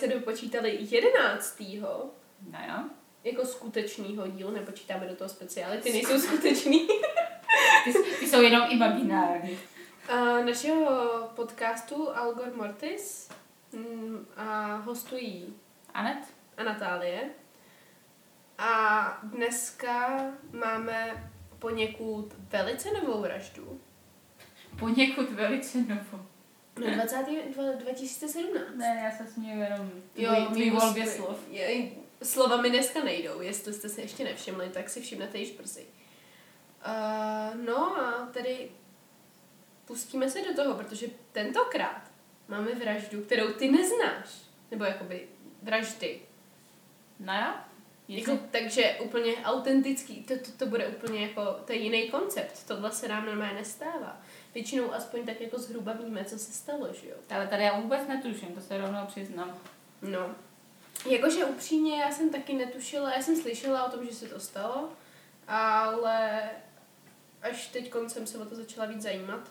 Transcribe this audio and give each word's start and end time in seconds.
se 0.00 0.08
dopočítali, 0.08 0.78
jedenáctýho. 0.80 2.10
No 2.50 2.58
jo. 2.68 2.84
Jako 3.24 3.46
skutečného 3.46 4.26
dílu, 4.26 4.50
nepočítáme 4.50 5.06
do 5.06 5.16
toho 5.16 5.30
speciály, 5.30 5.78
ty 5.78 5.92
nejsou 5.92 6.18
skutečný. 6.18 6.88
ty, 7.84 7.92
ty 8.20 8.28
jsou 8.28 8.40
jenom 8.40 8.62
imaginární. 8.70 9.58
Uh, 10.12 10.44
našeho 10.44 11.28
podcastu 11.34 12.16
Algor 12.16 12.56
Mortis 12.56 13.28
mm, 13.72 14.26
a 14.36 14.76
hostují 14.76 15.54
Anet 15.94 16.24
a 16.56 16.64
Natálie. 16.64 17.30
A 18.58 19.18
dneska 19.22 20.20
máme 20.52 21.30
poněkud 21.58 22.34
velice 22.38 22.88
novou 22.90 23.20
vraždu. 23.20 23.80
Poněkud 24.78 25.30
velice 25.30 25.78
novou. 25.78 26.26
No 26.78 26.94
20. 26.94 27.16
2017. 27.78 28.64
Ne, 28.74 29.00
já 29.04 29.10
se 29.10 29.32
směju 29.32 29.60
jenom 29.60 29.90
jo, 30.16 30.46
tvý 30.52 30.70
volbě 30.70 31.06
slov. 31.06 31.38
Je, 31.50 31.90
slova 32.22 32.56
mi 32.56 32.70
dneska 32.70 33.04
nejdou, 33.04 33.40
jestli 33.40 33.72
jste 33.72 33.88
si 33.88 34.00
ještě 34.00 34.24
nevšimli, 34.24 34.68
tak 34.68 34.90
si 34.90 35.00
všimnete 35.00 35.38
již 35.38 35.50
brzy. 35.50 35.86
Uh, 36.86 37.64
no 37.64 37.96
a 37.96 38.28
tedy 38.32 38.70
pustíme 39.84 40.30
se 40.30 40.42
do 40.42 40.54
toho, 40.54 40.74
protože 40.74 41.06
tentokrát 41.32 42.02
máme 42.48 42.74
vraždu, 42.74 43.22
kterou 43.22 43.52
ty 43.52 43.70
neznáš. 43.70 44.28
Nebo 44.70 44.84
jakoby 44.84 45.28
vraždy. 45.62 46.20
No 47.20 47.34
jo. 47.34 47.54
Jako, 48.08 48.38
takže 48.50 48.96
úplně 49.02 49.36
autentický, 49.36 50.22
to, 50.22 50.38
to, 50.38 50.50
to 50.56 50.66
bude 50.66 50.88
úplně 50.88 51.22
jako, 51.22 51.44
to 51.64 51.72
je 51.72 51.78
jiný 51.78 52.10
koncept, 52.10 52.66
tohle 52.66 52.92
se 52.92 53.08
nám 53.08 53.26
normálně 53.26 53.54
nestává. 53.54 54.22
Většinou 54.54 54.92
aspoň 54.92 55.26
tak 55.26 55.40
jako 55.40 55.58
zhruba 55.58 55.92
víme, 55.92 56.24
co 56.24 56.38
se 56.38 56.52
stalo, 56.52 56.92
že 56.92 57.08
jo. 57.08 57.16
Ale 57.30 57.46
tady 57.46 57.62
já 57.62 57.80
vůbec 57.80 58.08
netuším, 58.08 58.48
to 58.48 58.60
se 58.60 58.78
rovnou 58.78 59.06
přiznám. 59.06 59.58
No. 60.02 60.34
Jakože 61.10 61.44
upřímně, 61.44 62.00
já 62.00 62.10
jsem 62.10 62.30
taky 62.30 62.52
netušila, 62.52 63.12
já 63.14 63.22
jsem 63.22 63.36
slyšela 63.36 63.84
o 63.84 63.90
tom, 63.90 64.06
že 64.06 64.14
se 64.14 64.26
to 64.26 64.40
stalo, 64.40 64.92
ale 65.48 66.50
až 67.42 67.66
teď 67.66 67.90
koncem 67.90 68.26
se 68.26 68.38
o 68.38 68.44
to 68.44 68.54
začala 68.56 68.86
víc 68.86 69.02
zajímat, 69.02 69.48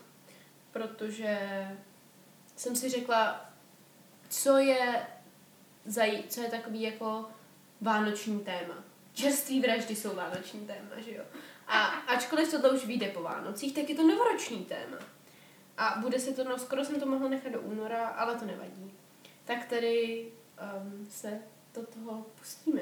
protože 0.71 1.37
jsem 2.55 2.75
si 2.75 2.89
řekla, 2.89 3.49
co 4.29 4.57
je, 4.57 5.07
zaj, 5.85 6.23
co 6.29 6.41
je 6.41 6.49
takový 6.49 6.81
jako 6.81 7.29
vánoční 7.81 8.39
téma. 8.39 8.83
Čerství 9.13 9.61
vraždy 9.61 9.95
jsou 9.95 10.15
vánoční 10.15 10.67
téma, 10.67 11.01
že 11.05 11.15
jo. 11.15 11.23
A 11.69 11.85
ačkoliv 11.85 12.51
tohle 12.51 12.69
už 12.69 12.85
vyjde 12.85 13.07
po 13.07 13.21
Vánocích, 13.21 13.75
tak 13.75 13.89
je 13.89 13.95
to 13.95 14.07
novoroční 14.07 14.65
téma. 14.65 14.97
A 15.77 15.95
bude 15.99 16.19
se 16.19 16.33
to, 16.33 16.43
no 16.43 16.57
skoro 16.57 16.85
jsem 16.85 16.99
to 16.99 17.05
mohla 17.05 17.29
nechat 17.29 17.53
do 17.53 17.61
února, 17.61 18.07
ale 18.07 18.35
to 18.35 18.45
nevadí. 18.45 18.91
Tak 19.45 19.65
tedy 19.65 20.25
um, 20.77 21.07
se 21.09 21.39
do 21.75 21.85
toho 21.85 22.25
pustíme. 22.39 22.81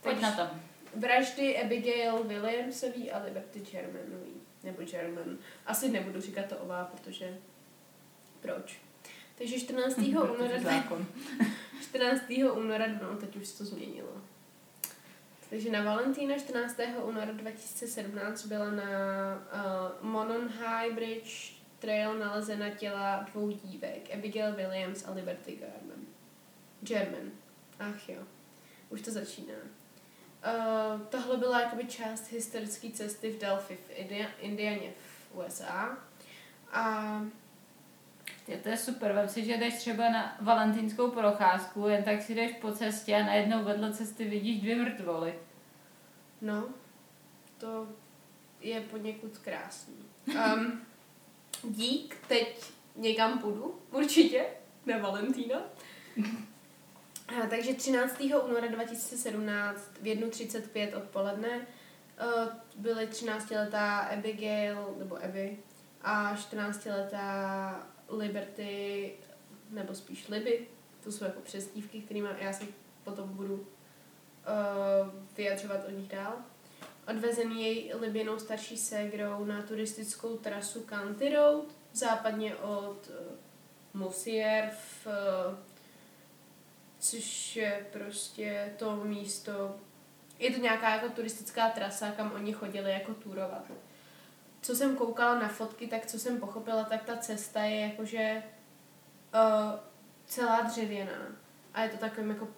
Pojď 0.00 0.20
na 0.20 0.32
to. 0.32 0.42
Vraždy 0.94 1.62
Abigail 1.62 2.24
Williamsový 2.24 3.10
a 3.10 3.24
Liberty 3.24 3.60
Germanový. 3.60 4.42
Nebo 4.62 4.82
German. 4.82 5.38
Asi 5.66 5.88
nebudu 5.88 6.20
říkat 6.20 6.46
to 6.46 6.56
ová, 6.56 6.84
protože 6.84 7.38
proč? 8.40 8.80
Takže 9.38 9.60
14. 9.60 9.98
února... 9.98 10.84
14. 11.82 12.22
února, 12.54 12.86
no 13.02 13.16
teď 13.16 13.36
už 13.36 13.48
se 13.48 13.58
to 13.58 13.64
změnilo. 13.64 14.22
Takže 15.52 15.70
na 15.70 15.82
Valentína 15.82 16.38
14. 16.38 16.80
února 17.04 17.32
2017 17.32 18.46
byla 18.46 18.70
na 18.70 18.82
uh, 18.82 20.10
Monon 20.10 20.48
High 20.48 20.92
Bridge 20.94 21.52
Trail 21.78 22.14
nalezena 22.18 22.70
těla 22.70 23.26
dvou 23.32 23.50
dívek, 23.50 24.14
Abigail 24.14 24.54
Williams 24.54 25.08
a 25.08 25.12
Liberty 25.12 25.52
German. 25.52 26.06
German. 26.82 27.30
Ach 27.80 28.08
jo, 28.08 28.22
už 28.90 29.02
to 29.02 29.10
začíná. 29.10 29.54
Uh, 29.54 31.00
tohle 31.00 31.36
byla 31.36 31.60
jakoby 31.60 31.84
část 31.84 32.30
historické 32.30 32.90
cesty 32.90 33.30
v 33.30 33.40
Delphi 33.40 33.76
v 33.76 33.90
Indianě 34.40 34.92
v 34.96 35.36
USA. 35.36 35.98
A 36.72 37.22
je 38.48 38.56
to 38.56 38.68
je 38.68 38.76
super, 38.76 39.12
vem 39.12 39.28
si, 39.28 39.44
že 39.44 39.56
jdeš 39.56 39.74
třeba 39.74 40.10
na 40.10 40.36
valentínskou 40.40 41.10
procházku, 41.10 41.88
jen 41.88 42.04
tak 42.04 42.22
si 42.22 42.34
jdeš 42.34 42.52
po 42.52 42.72
cestě 42.72 43.14
a 43.14 43.26
najednou 43.26 43.64
vedle 43.64 43.92
cesty 43.92 44.24
vidíš 44.24 44.60
dvě 44.60 44.76
mrtvoly. 44.76 45.34
No, 46.42 46.68
to 47.58 47.88
je 48.60 48.80
poněkud 48.80 49.38
krásný. 49.38 49.94
Um, 50.26 50.80
dík, 51.62 52.16
teď 52.28 52.72
někam 52.96 53.38
půjdu, 53.38 53.80
určitě, 53.90 54.46
na 54.86 54.98
Valentína. 54.98 55.62
A, 57.28 57.46
takže 57.50 57.74
13. 57.74 58.20
února 58.20 58.66
2017 58.66 59.90
v 60.00 60.04
1.35 60.04 60.96
odpoledne 60.96 61.58
uh, 61.58 62.52
byly 62.76 63.06
13-letá 63.06 63.98
Abigail, 63.98 64.94
nebo 64.98 65.24
Abby, 65.24 65.58
a 66.02 66.34
14-letá 66.34 67.86
Liberty, 68.08 69.12
nebo 69.70 69.94
spíš 69.94 70.28
Liby, 70.28 70.66
to 71.04 71.12
jsou 71.12 71.24
jako 71.24 71.40
přezdívky, 71.40 72.00
kterými 72.00 72.28
já 72.38 72.52
si 72.52 72.68
potom 73.04 73.28
budu 73.28 73.66
uh, 74.46 75.08
vyjadřovat 75.36 75.80
o 75.88 75.90
nich 75.90 76.08
dál. 76.08 76.34
Odvezený 77.08 77.64
jej 77.64 77.94
Libinou 78.00 78.38
starší 78.38 78.76
ségrou 78.76 79.44
na 79.44 79.62
turistickou 79.62 80.36
trasu 80.36 80.86
County 80.88 81.34
Road, 81.34 81.64
západně 81.92 82.56
od 82.56 83.10
uh, 83.10 84.00
Musier, 84.00 84.70
v, 84.70 85.06
uh, 85.06 85.58
což 86.98 87.56
je 87.56 87.86
prostě 87.92 88.74
to 88.78 88.96
místo, 88.96 89.76
je 90.38 90.50
to 90.50 90.60
nějaká 90.60 90.94
jako 90.94 91.08
turistická 91.08 91.70
trasa, 91.70 92.10
kam 92.10 92.32
oni 92.32 92.52
chodili 92.52 92.92
jako 92.92 93.14
turovat 93.14 93.64
co 94.62 94.76
jsem 94.76 94.96
koukala 94.96 95.38
na 95.38 95.48
fotky, 95.48 95.86
tak 95.86 96.06
co 96.06 96.18
jsem 96.18 96.40
pochopila, 96.40 96.84
tak 96.84 97.04
ta 97.04 97.16
cesta 97.16 97.62
je 97.62 97.80
jakože 97.80 98.42
uh, 99.34 99.80
celá 100.26 100.60
dřevěná. 100.60 101.26
A 101.74 101.82
je 101.82 101.88
to 101.88 101.96
takovým 101.96 102.30
jako 102.30 102.48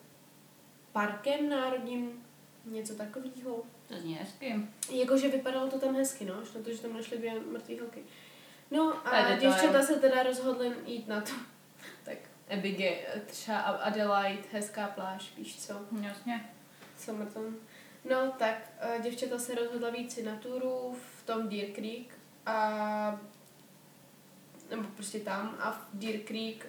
parkem 0.94 1.49
národním, 1.49 2.25
něco 2.65 2.94
takového. 2.94 3.62
To 3.88 3.99
zní 3.99 4.15
hezky. 4.15 4.55
Jakože 4.91 5.28
vypadalo 5.28 5.71
to 5.71 5.78
tam 5.78 5.94
hezky, 5.94 6.25
no, 6.25 6.34
na 6.34 6.62
to, 6.65 6.72
že 6.72 6.82
tam 6.82 6.94
našli 6.94 7.19
dvě 7.19 7.41
mrtvý 7.41 7.78
holky. 7.78 8.03
No 8.71 9.09
a 9.09 9.37
děvčata 9.37 9.82
se 9.82 9.94
teda 9.94 10.22
rozhodly 10.22 10.72
jít 10.87 11.09
na 11.09 11.21
to. 11.21 11.31
tak 12.05 12.19
Abigail, 12.50 12.97
třeba 13.27 13.59
Adelaide, 13.59 14.43
hezká 14.53 14.88
pláž, 14.88 15.32
víš 15.37 15.66
co? 15.66 15.75
Jasně. 16.00 16.50
Somerton. 16.99 17.56
No, 18.11 18.32
tak 18.38 18.72
uh, 18.97 19.03
děvčata 19.03 19.38
se 19.38 19.55
rozhodla 19.55 19.91
víc 19.91 20.15
si 20.15 20.22
na 20.22 20.37
túru 20.37 20.97
v 21.19 21.26
tom 21.26 21.49
Deer 21.49 21.71
Creek 21.71 22.19
a 22.47 23.21
nebo 24.71 24.82
prostě 24.82 25.21
tam 25.21 25.56
a 25.61 25.71
v 25.71 25.88
Deer 25.93 26.21
Creek, 26.21 26.66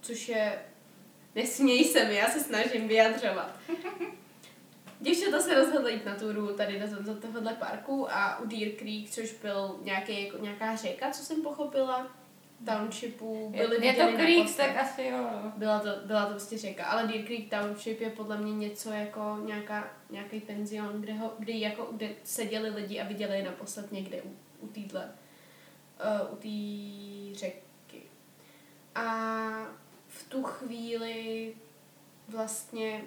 což 0.00 0.28
je 0.28 0.62
nesměj 1.36 1.84
se 1.84 2.04
mi, 2.04 2.14
já 2.14 2.28
se 2.28 2.40
snažím 2.40 2.88
vyjadřovat. 2.88 3.56
Děvčata 5.00 5.40
se 5.40 5.54
rozhodla 5.54 5.88
jít 5.88 6.04
na 6.04 6.14
túru 6.14 6.56
tady 6.56 6.80
do, 6.80 7.02
do 7.02 7.20
tohohle 7.20 7.54
parku 7.54 8.06
a 8.10 8.38
u 8.38 8.46
Deer 8.46 8.72
Creek, 8.72 9.10
což 9.10 9.32
byl 9.32 9.76
nějaký, 9.82 10.24
jako, 10.24 10.38
nějaká 10.38 10.76
řeka, 10.76 11.10
co 11.10 11.22
jsem 11.22 11.42
pochopila, 11.42 12.16
townshipu 12.64 13.52
byly 13.56 13.86
Je, 13.86 13.92
je 13.92 14.06
to 14.06 14.16
Creek, 14.16 14.56
tak 14.56 14.76
asi 14.76 15.02
jo. 15.02 15.28
Byla 15.56 15.80
to, 15.80 15.88
byla 16.04 16.26
to 16.26 16.30
prostě 16.30 16.58
řeka, 16.58 16.84
ale 16.84 17.06
Deer 17.06 17.24
Creek 17.24 17.50
Township 17.50 18.00
je 18.00 18.10
podle 18.10 18.36
mě 18.36 18.52
něco 18.52 18.90
jako 18.90 19.38
nějaká, 19.44 19.90
nějaký 20.10 20.40
penzion, 20.40 21.00
kde, 21.00 21.12
ho, 21.12 21.34
kde, 21.38 21.52
jako, 21.52 21.88
kde 21.92 22.08
seděli 22.24 22.70
lidi 22.70 23.00
a 23.00 23.08
viděli 23.08 23.36
je 23.36 23.44
naposled 23.44 23.92
někde 23.92 24.22
u, 24.22 24.36
u 24.60 24.68
týdle, 24.68 25.12
uh, 26.22 26.32
u 26.32 26.36
té 26.36 27.38
řeky. 27.38 28.02
A 28.94 29.06
v 30.18 30.28
tu 30.28 30.42
chvíli 30.42 31.54
vlastně 32.28 33.04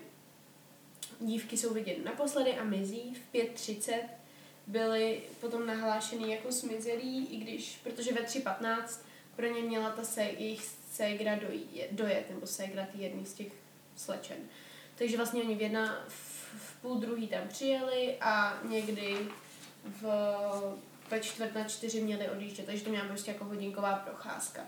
dívky 1.20 1.58
jsou 1.58 1.74
vidět 1.74 2.06
naposledy 2.06 2.58
a 2.58 2.64
mizí 2.64 3.14
v 3.14 3.34
5.30 3.34 4.00
byly 4.68 5.22
potom 5.40 5.68
nahlášený 5.68 6.32
jako 6.32 6.52
zmizelí, 6.52 7.26
i 7.26 7.38
když, 7.38 7.80
protože 7.84 8.14
ve 8.14 8.22
3.15 8.22 9.00
pro 9.36 9.46
ně 9.46 9.62
měla 9.62 9.90
ta 9.90 10.04
se, 10.04 10.22
jejich 10.22 10.62
ségra 10.92 11.36
dojet, 11.36 11.92
dojet 11.92 12.30
nebo 12.30 12.48
ségra 12.48 12.88
ty 12.92 13.04
jedný 13.04 13.26
z 13.26 13.34
těch 13.34 13.52
slečen. 13.96 14.38
Takže 14.96 15.18
vlastně 15.18 15.44
oni 15.44 15.56
v 15.56 15.62
jedna, 15.62 16.06
v, 16.08 16.54
v 16.58 16.82
půl 16.82 16.96
druhý 16.96 17.28
tam 17.28 17.48
přijeli 17.48 18.18
a 18.22 18.60
někdy 18.64 19.18
v, 19.86 20.04
ve 21.10 21.20
čtvrt 21.20 21.56
na 21.56 21.64
čtyři 21.64 22.02
měli 22.02 22.30
odjíždět, 22.30 22.66
takže 22.66 22.84
to 22.84 22.90
měla 22.90 23.08
prostě 23.08 23.32
jako 23.32 23.46
hodinková 23.46 23.96
procházka. 23.96 24.62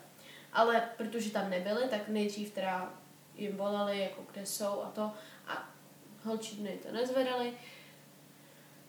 Ale 0.53 0.89
protože 0.97 1.31
tam 1.31 1.49
nebyli, 1.49 1.87
tak 1.89 2.07
nejdřív 2.07 2.51
teda 2.51 2.93
jim 3.35 3.57
volali, 3.57 3.99
jako 3.99 4.25
kde 4.31 4.45
jsou 4.45 4.81
a 4.81 4.91
to 4.95 5.11
a 5.47 5.69
holčiny 6.23 6.79
to 6.87 6.91
nezvedali. 6.91 7.53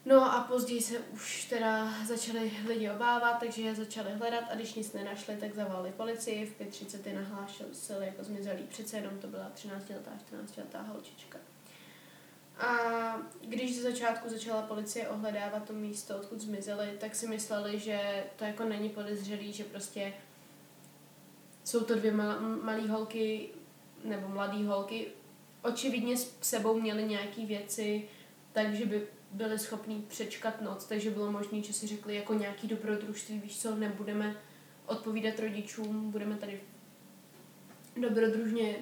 No 0.05 0.35
a 0.35 0.41
později 0.41 0.81
se 0.83 0.99
už 0.99 1.45
teda 1.45 1.89
začali 2.07 2.53
lidi 2.67 2.91
obávat, 2.91 3.39
takže 3.41 3.63
je 3.63 3.75
začali 3.75 4.13
hledat 4.13 4.45
a 4.51 4.55
když 4.55 4.75
nic 4.75 4.93
nenašli, 4.93 5.37
tak 5.37 5.55
zavolali 5.55 5.93
policii. 5.93 6.47
V 6.47 6.61
5.30 6.61 7.09
je 7.09 7.15
nahlášili 7.15 7.71
jako 8.01 8.25
zmizelý. 8.25 8.63
Přece 8.63 8.97
jenom 8.97 9.19
to 9.19 9.27
byla 9.27 9.51
13-letá, 9.55 10.11
14-letá 10.31 10.87
holčička. 10.87 11.39
A 12.59 12.67
když 13.41 13.77
ze 13.77 13.83
začátku 13.83 14.29
začala 14.29 14.63
policie 14.63 15.09
ohledávat 15.09 15.65
to 15.65 15.73
místo, 15.73 16.17
odkud 16.17 16.41
zmizely, 16.41 16.97
tak 17.01 17.15
si 17.15 17.27
mysleli, 17.27 17.79
že 17.79 18.25
to 18.37 18.45
jako 18.45 18.65
není 18.65 18.89
podezřelý, 18.89 19.53
že 19.53 19.65
prostě 19.65 20.13
jsou 21.65 21.81
to 21.81 21.95
dvě 21.95 22.13
mal- 22.13 22.41
malé 22.63 22.89
holky 22.89 23.49
nebo 24.05 24.29
mladé 24.29 24.65
holky. 24.65 25.07
Očividně 25.63 26.17
s 26.17 26.37
sebou 26.41 26.81
měly 26.81 27.05
nějaké 27.05 27.47
věci, 27.47 28.09
takže 28.53 28.87
by 28.87 29.07
byli 29.31 29.59
schopní 29.59 30.05
přečkat 30.09 30.61
noc, 30.61 30.85
takže 30.85 31.11
bylo 31.11 31.33
možné, 31.33 31.63
že 31.63 31.73
si 31.73 31.87
řekli 31.87 32.15
jako 32.15 32.35
nějaký 32.35 32.69
dobrodružství, 32.69 33.39
víš 33.39 33.59
co, 33.61 33.77
nebudeme 33.77 34.37
odpovídat 34.87 35.39
rodičům, 35.39 36.11
budeme 36.11 36.37
tady 36.37 36.61
dobrodružně 37.97 38.77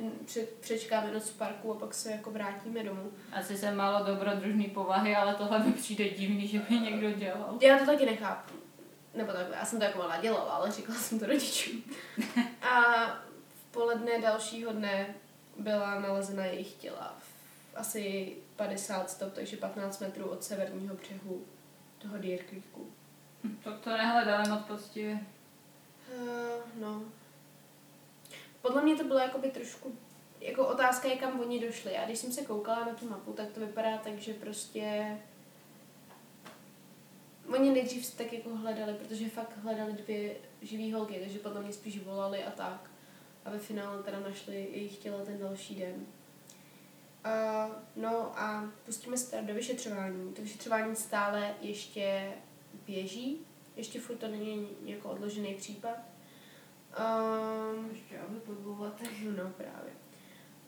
přečkáme 0.60 1.12
noc 1.12 1.30
v 1.30 1.38
parku 1.38 1.72
a 1.72 1.76
pak 1.78 1.94
se 1.94 2.10
jako 2.10 2.30
vrátíme 2.30 2.82
domů. 2.84 3.10
Asi 3.32 3.56
jsem 3.56 3.76
málo 3.76 4.06
dobrodružný 4.06 4.64
povahy, 4.64 5.16
ale 5.16 5.34
tohle 5.34 5.64
mi 5.64 5.72
přijde 5.72 6.08
divný, 6.08 6.48
že 6.48 6.58
by 6.58 6.74
někdo 6.74 7.10
dělal. 7.10 7.58
Já 7.62 7.78
to 7.78 7.86
taky 7.86 8.06
nechápu. 8.06 8.59
Nebo 9.14 9.32
takhle, 9.32 9.56
já 9.56 9.64
jsem 9.64 9.78
to 9.78 9.84
jako 9.84 9.98
malá 9.98 10.20
dělala, 10.20 10.52
ale 10.52 10.70
říkala 10.70 10.98
jsem 10.98 11.18
to 11.18 11.26
rodičům. 11.26 11.82
a 12.62 13.04
v 13.48 13.64
poledne 13.70 14.20
dalšího 14.20 14.72
dne 14.72 15.14
byla 15.56 16.00
nalezena 16.00 16.44
jejich 16.44 16.72
těla 16.72 17.16
v 17.18 17.30
asi 17.76 18.36
50 18.56 19.10
stop, 19.10 19.32
takže 19.32 19.56
15 19.56 20.00
metrů 20.00 20.24
od 20.24 20.44
severního 20.44 20.94
břehu 20.94 21.44
toho 21.98 22.18
Deer 22.18 22.42
Creeku. 22.42 22.92
Hm, 23.44 23.56
to 23.64 23.72
to 23.78 23.90
nehledali 23.90 24.48
moc 24.48 24.62
poctivě. 24.62 25.20
Uh, 26.16 26.80
no. 26.80 27.02
Podle 28.62 28.82
mě 28.82 28.96
to 28.96 29.04
bylo 29.04 29.18
jakoby 29.18 29.50
trošku 29.50 29.98
jako 30.40 30.66
otázka 30.66 31.08
je, 31.08 31.16
kam 31.16 31.40
oni 31.40 31.60
došli. 31.66 31.96
A 31.96 32.04
když 32.04 32.18
jsem 32.18 32.32
se 32.32 32.42
koukala 32.42 32.84
na 32.84 32.94
tu 32.94 33.08
mapu, 33.08 33.32
tak 33.32 33.50
to 33.50 33.60
vypadá 33.60 33.98
tak, 33.98 34.18
že 34.18 34.34
prostě 34.34 35.18
oni 37.55 37.70
nejdřív 37.70 38.14
tak 38.14 38.32
jako 38.32 38.56
hledali, 38.56 38.94
protože 38.94 39.29
fakt 39.29 39.58
hledali 39.62 39.93
dvě 39.93 40.37
živý 40.62 40.93
holky, 40.93 41.20
takže 41.20 41.38
podle 41.38 41.62
mě 41.62 41.73
spíš 41.73 42.05
volali 42.05 42.44
a 42.44 42.50
tak. 42.50 42.91
A 43.44 43.50
ve 43.50 43.58
finále 43.58 44.02
teda 44.02 44.20
našli 44.20 44.55
jejich 44.55 44.99
těla 44.99 45.25
ten 45.25 45.38
další 45.38 45.75
den. 45.75 46.06
Uh, 47.26 47.73
no 47.97 48.38
a 48.38 48.73
pustíme 48.87 49.17
se 49.17 49.31
teda 49.31 49.43
do 49.43 49.55
vyšetřování. 49.55 50.32
To 50.32 50.43
vyšetřování 50.43 50.97
stále 50.97 51.55
ještě 51.61 52.32
běží, 52.87 53.47
ještě 53.76 54.00
furt 54.00 54.17
to 54.17 54.29
není 54.29 54.69
jako 54.85 55.11
odložený 55.11 55.55
případ. 55.55 55.97
Um, 56.99 57.91
ještě 57.91 58.19
aby 58.19 58.41
po 58.41 58.52
No 59.37 59.50
právě. 59.56 59.93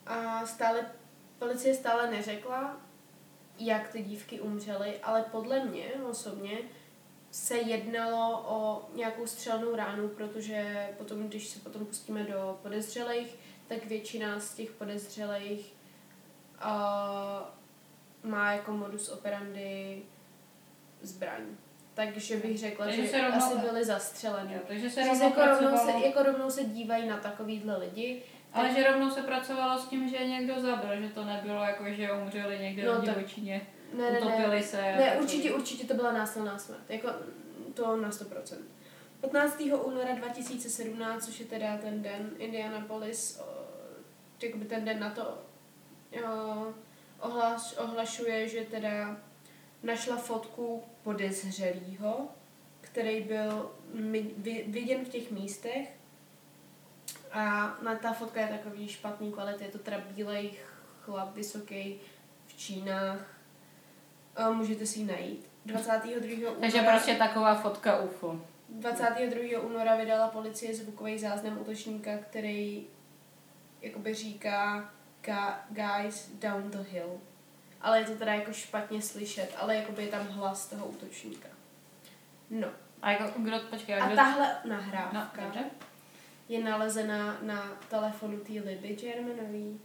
A 0.05 0.45
stále, 0.45 0.91
policie 1.39 1.75
stále 1.75 2.11
neřekla, 2.11 2.81
jak 3.65 3.87
ty 3.87 4.03
dívky 4.03 4.39
umřely, 4.39 4.99
ale 5.03 5.25
podle 5.31 5.65
mě 5.65 5.85
osobně 6.09 6.57
se 7.31 7.57
jednalo 7.57 8.43
o 8.47 8.89
nějakou 8.95 9.27
střelnou 9.27 9.75
ránu, 9.75 10.07
protože 10.07 10.89
potom, 10.97 11.27
když 11.27 11.47
se 11.47 11.59
potom 11.59 11.85
pustíme 11.85 12.23
do 12.23 12.59
podezřelých, 12.63 13.35
tak 13.67 13.85
většina 13.85 14.39
z 14.39 14.53
těch 14.53 14.71
podezřelých 14.71 15.73
uh, 16.65 18.31
má 18.31 18.53
jako 18.53 18.71
modus 18.71 19.09
operandi 19.09 20.03
zbraň. 21.01 21.41
Takže 21.93 22.37
bych 22.37 22.57
řekla, 22.57 22.85
takže 22.85 23.01
že 23.01 23.07
se 23.07 23.21
asi 23.21 23.57
byli 23.57 23.85
zastřeleni. 23.85 24.53
Jo, 24.53 24.59
takže 24.67 24.89
se 24.89 25.03
rovnou, 25.03 25.23
jako, 25.23 25.45
rovnou 25.45 25.77
se, 25.77 25.91
jako 25.91 26.23
rovnou 26.23 26.49
se 26.49 26.63
dívají 26.63 27.07
na 27.07 27.17
takovýhle 27.17 27.77
lidi. 27.77 28.21
Ale 28.53 28.73
že 28.73 28.83
rovnou 28.83 29.09
se 29.09 29.21
pracovalo 29.21 29.79
s 29.79 29.87
tím, 29.87 30.09
že 30.09 30.27
někdo 30.27 30.61
zabil, 30.61 31.01
že 31.01 31.09
to 31.09 31.23
nebylo 31.23 31.63
jako, 31.63 31.83
že 31.89 32.11
umřeli 32.11 32.59
někde 32.59 32.85
no, 32.85 33.01
v 33.01 33.03
divočině, 33.03 33.67
ne, 33.97 34.11
ne, 34.11 34.19
utopili 34.19 34.55
ne, 34.55 34.63
se. 34.63 34.81
Ne, 34.81 35.17
určitě, 35.21 35.53
určitě 35.53 35.87
to 35.87 35.93
byla 35.93 36.11
násilná 36.11 36.57
smrt. 36.57 36.89
Jako, 36.89 37.09
to 37.73 37.97
na 37.97 38.09
100%. 38.09 38.57
15. 39.21 39.61
února 39.83 40.15
2017, 40.15 41.25
což 41.25 41.39
je 41.39 41.45
teda 41.45 41.77
ten 41.77 42.01
den 42.01 42.31
Indianapolis, 42.37 43.41
jakoby 44.41 44.65
ten 44.65 44.85
den 44.85 44.99
na 44.99 45.09
to 45.09 45.37
ohlaš, 47.19 47.77
ohlašuje, 47.77 48.47
že 48.49 48.61
teda 48.61 49.17
našla 49.83 50.17
fotku 50.17 50.83
podezřelýho, 51.03 52.27
který 52.81 53.21
byl 53.21 53.71
viděn 54.67 55.05
v 55.05 55.09
těch 55.09 55.31
místech 55.31 55.89
a 57.33 57.75
na 57.81 57.95
ta 57.95 58.13
fotka 58.13 58.41
je 58.41 58.47
takový 58.47 58.87
špatný 58.87 59.31
kvality, 59.31 59.63
je 59.63 59.71
to 59.71 59.79
teda 59.79 59.97
bílej 59.97 60.51
chlap, 61.01 61.35
vysoký 61.35 61.99
v 62.47 62.57
čínách. 62.57 63.27
A 64.35 64.49
můžete 64.49 64.85
si 64.85 64.99
ji 64.99 65.05
najít. 65.05 65.49
22. 65.65 66.49
února... 66.49 66.61
Takže 66.61 66.81
prostě 66.81 67.15
taková 67.15 67.55
fotka 67.55 67.99
UFO. 67.99 68.41
22. 68.69 69.59
února 69.59 69.95
vydala 69.95 70.27
policie 70.27 70.75
zvukový 70.75 71.19
záznam 71.19 71.61
útočníka, 71.61 72.17
který 72.17 72.87
jakoby 73.81 74.13
říká 74.13 74.89
guys 75.69 76.31
down 76.39 76.71
the 76.71 76.77
hill. 76.77 77.19
Ale 77.81 77.99
je 77.99 78.05
to 78.05 78.15
teda 78.15 78.33
jako 78.33 78.53
špatně 78.53 79.01
slyšet, 79.01 79.55
ale 79.57 79.75
jakoby 79.75 80.03
je 80.03 80.11
tam 80.11 80.27
hlas 80.27 80.69
toho 80.69 80.85
útočníka. 80.85 81.49
No. 82.49 82.67
A 83.01 83.11
jako, 83.11 83.39
kdo, 83.39 83.59
počkej, 83.69 84.01
a, 84.01 84.05
kdo... 84.05 84.15
tahle 84.15 84.55
nahrávka 84.65 85.41
no, 85.55 85.63
je 86.49 86.63
nalezená 86.63 87.37
na 87.41 87.79
telefonu 87.89 88.39
té 88.39 88.53
Libby 88.53 88.95
Germanový. 88.95 89.79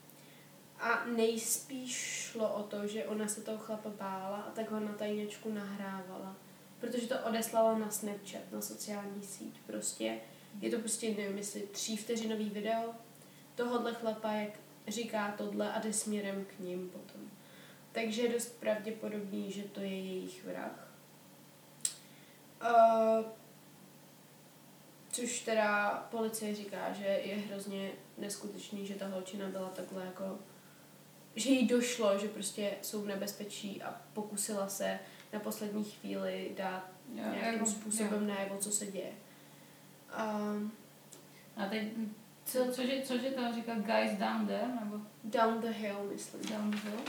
A 0.81 1.05
nejspíš 1.05 1.93
šlo 1.93 2.55
o 2.55 2.63
to, 2.63 2.87
že 2.87 3.05
ona 3.05 3.29
se 3.29 3.41
toho 3.41 3.59
chlapa 3.59 3.89
bála 3.89 4.37
a 4.37 4.51
tak 4.51 4.71
ho 4.71 4.81
na 4.81 4.93
tajněčku 4.93 5.53
nahrávala. 5.53 6.37
Protože 6.81 7.07
to 7.07 7.15
odeslala 7.19 7.79
na 7.79 7.91
Snapchat, 7.91 8.53
na 8.53 8.61
sociální 8.61 9.23
síť. 9.23 9.55
Prostě 9.67 10.19
je 10.61 10.71
to 10.71 10.79
prostě, 10.79 11.15
nevím, 11.15 11.39
jestli 11.39 11.61
tří 11.61 11.97
vteřinový 11.97 12.51
video 12.51 12.95
tohohle 13.55 13.95
chlapa, 13.95 14.33
jak 14.33 14.51
říká 14.89 15.35
tohle 15.39 15.73
a 15.73 15.81
jde 15.81 15.93
směrem 15.93 16.45
k 16.45 16.61
ním 16.61 16.91
potom. 16.91 17.31
Takže 17.93 18.23
je 18.23 18.33
dost 18.33 18.61
pravděpodobný, 18.61 19.53
že 19.53 19.63
to 19.63 19.81
je 19.81 20.01
jejich 20.01 20.45
vrah. 20.45 20.89
Uh, 22.63 23.25
což 25.21 25.41
teda 25.41 25.91
policie 26.11 26.55
říká, 26.55 26.93
že 26.93 27.05
je 27.05 27.37
hrozně 27.37 27.91
neskutečný, 28.19 28.87
že 28.87 28.95
ta 28.95 29.07
holčina 29.07 29.49
byla 29.49 29.69
takhle 29.69 30.05
jako 30.05 30.39
že 31.37 31.51
jí 31.51 31.67
došlo, 31.67 32.19
že 32.19 32.29
prostě 32.29 32.71
jsou 32.83 33.03
v 33.03 33.07
nebezpečí 33.07 33.83
a 33.83 34.01
pokusila 34.13 34.69
se 34.69 34.99
na 35.33 35.41
poslední 35.41 35.85
chvíli 35.85 36.53
dát 36.57 36.91
jo, 37.15 37.25
nějakým 37.35 37.61
jo, 37.61 37.67
způsobem 37.67 38.23
jo. 38.23 38.35
najevo, 38.35 38.59
co 38.59 38.73
se 38.73 38.87
děje. 38.87 39.13
Um, 40.35 40.73
a 41.57 41.67
teď, 41.67 41.89
co, 42.45 42.73
cože, 42.73 43.03
cože 43.05 43.31
to 43.31 43.55
říká 43.55 43.75
guys 43.75 44.19
down 44.19 44.47
there, 44.47 44.69
nebo? 44.81 45.01
Down 45.25 45.61
the 45.61 45.69
hill, 45.69 46.11
myslím. 46.13 46.43
Down 46.43 46.71
the 46.71 46.77
hill? 46.77 47.01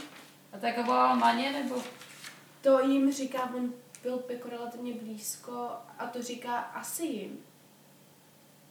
A 0.53 0.57
to 0.57 0.65
jako 0.65 0.83
volal 0.83 1.15
Maně, 1.15 1.51
nebo? 1.51 1.83
To 2.61 2.79
jim 2.79 3.11
říká, 3.11 3.53
on 3.55 3.73
byl 4.03 4.23
jako 4.29 4.49
relativně 4.49 4.93
blízko 4.93 5.69
a 5.97 6.05
to 6.05 6.21
říká 6.21 6.57
asi 6.59 7.05
jim. 7.05 7.39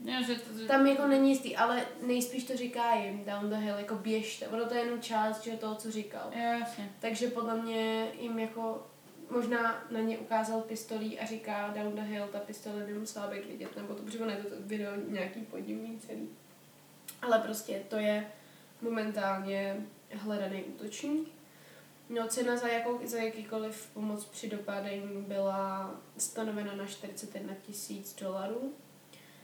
Jo, 0.05 0.23
že 0.27 0.35
to, 0.35 0.59
že... 0.59 0.67
Tam 0.67 0.87
jako 0.87 1.07
není 1.07 1.31
jistý, 1.31 1.57
ale 1.57 1.87
nejspíš 2.03 2.45
to 2.45 2.57
říká 2.57 2.95
jim 2.95 3.25
down 3.25 3.51
the 3.51 3.57
hill, 3.57 3.77
jako 3.79 3.95
běžte. 3.95 4.49
Ono 4.49 4.67
to 4.67 4.75
je 4.75 4.81
jenom 4.81 5.01
část 5.01 5.45
že 5.45 5.51
toho, 5.51 5.75
co 5.75 5.91
říkal. 5.91 6.31
Jo, 6.35 6.59
jasně. 6.61 6.93
Takže 7.01 7.29
podle 7.29 7.63
mě 7.63 8.09
jim 8.21 8.39
jako 8.39 8.87
možná 9.31 9.85
na 9.91 10.01
ně 10.01 10.19
ukázal 10.19 10.61
pistolí 10.61 11.19
a 11.19 11.27
říká 11.27 11.75
down 11.77 11.95
the 11.95 12.03
hill, 12.03 12.29
ta 12.33 12.39
pistole 12.39 12.87
nemusela 12.87 13.27
být 13.27 13.47
vidět, 13.47 13.77
nebo 13.77 13.95
to, 13.95 14.03
protože 14.03 14.19
je 14.19 14.37
to 14.37 14.55
video 14.61 14.93
nějaký 15.09 15.41
podivný 15.41 15.99
celý. 16.07 16.29
Ale 17.23 17.39
prostě 17.39 17.83
to 17.89 17.97
je 17.97 18.27
momentálně 18.81 19.77
hledaný 20.15 20.65
útočník. 20.65 21.29
No, 22.09 22.29
cena 22.29 22.57
za, 22.57 22.69
jakou, 22.69 23.01
za 23.05 23.19
jakýkoliv 23.19 23.91
pomoc 23.95 24.25
při 24.25 24.49
dopadení 24.49 25.23
byla 25.23 25.95
stanovena 26.19 26.75
na 26.75 26.87
41 26.87 27.55
tisíc 27.63 28.17
dolarů. 28.21 28.73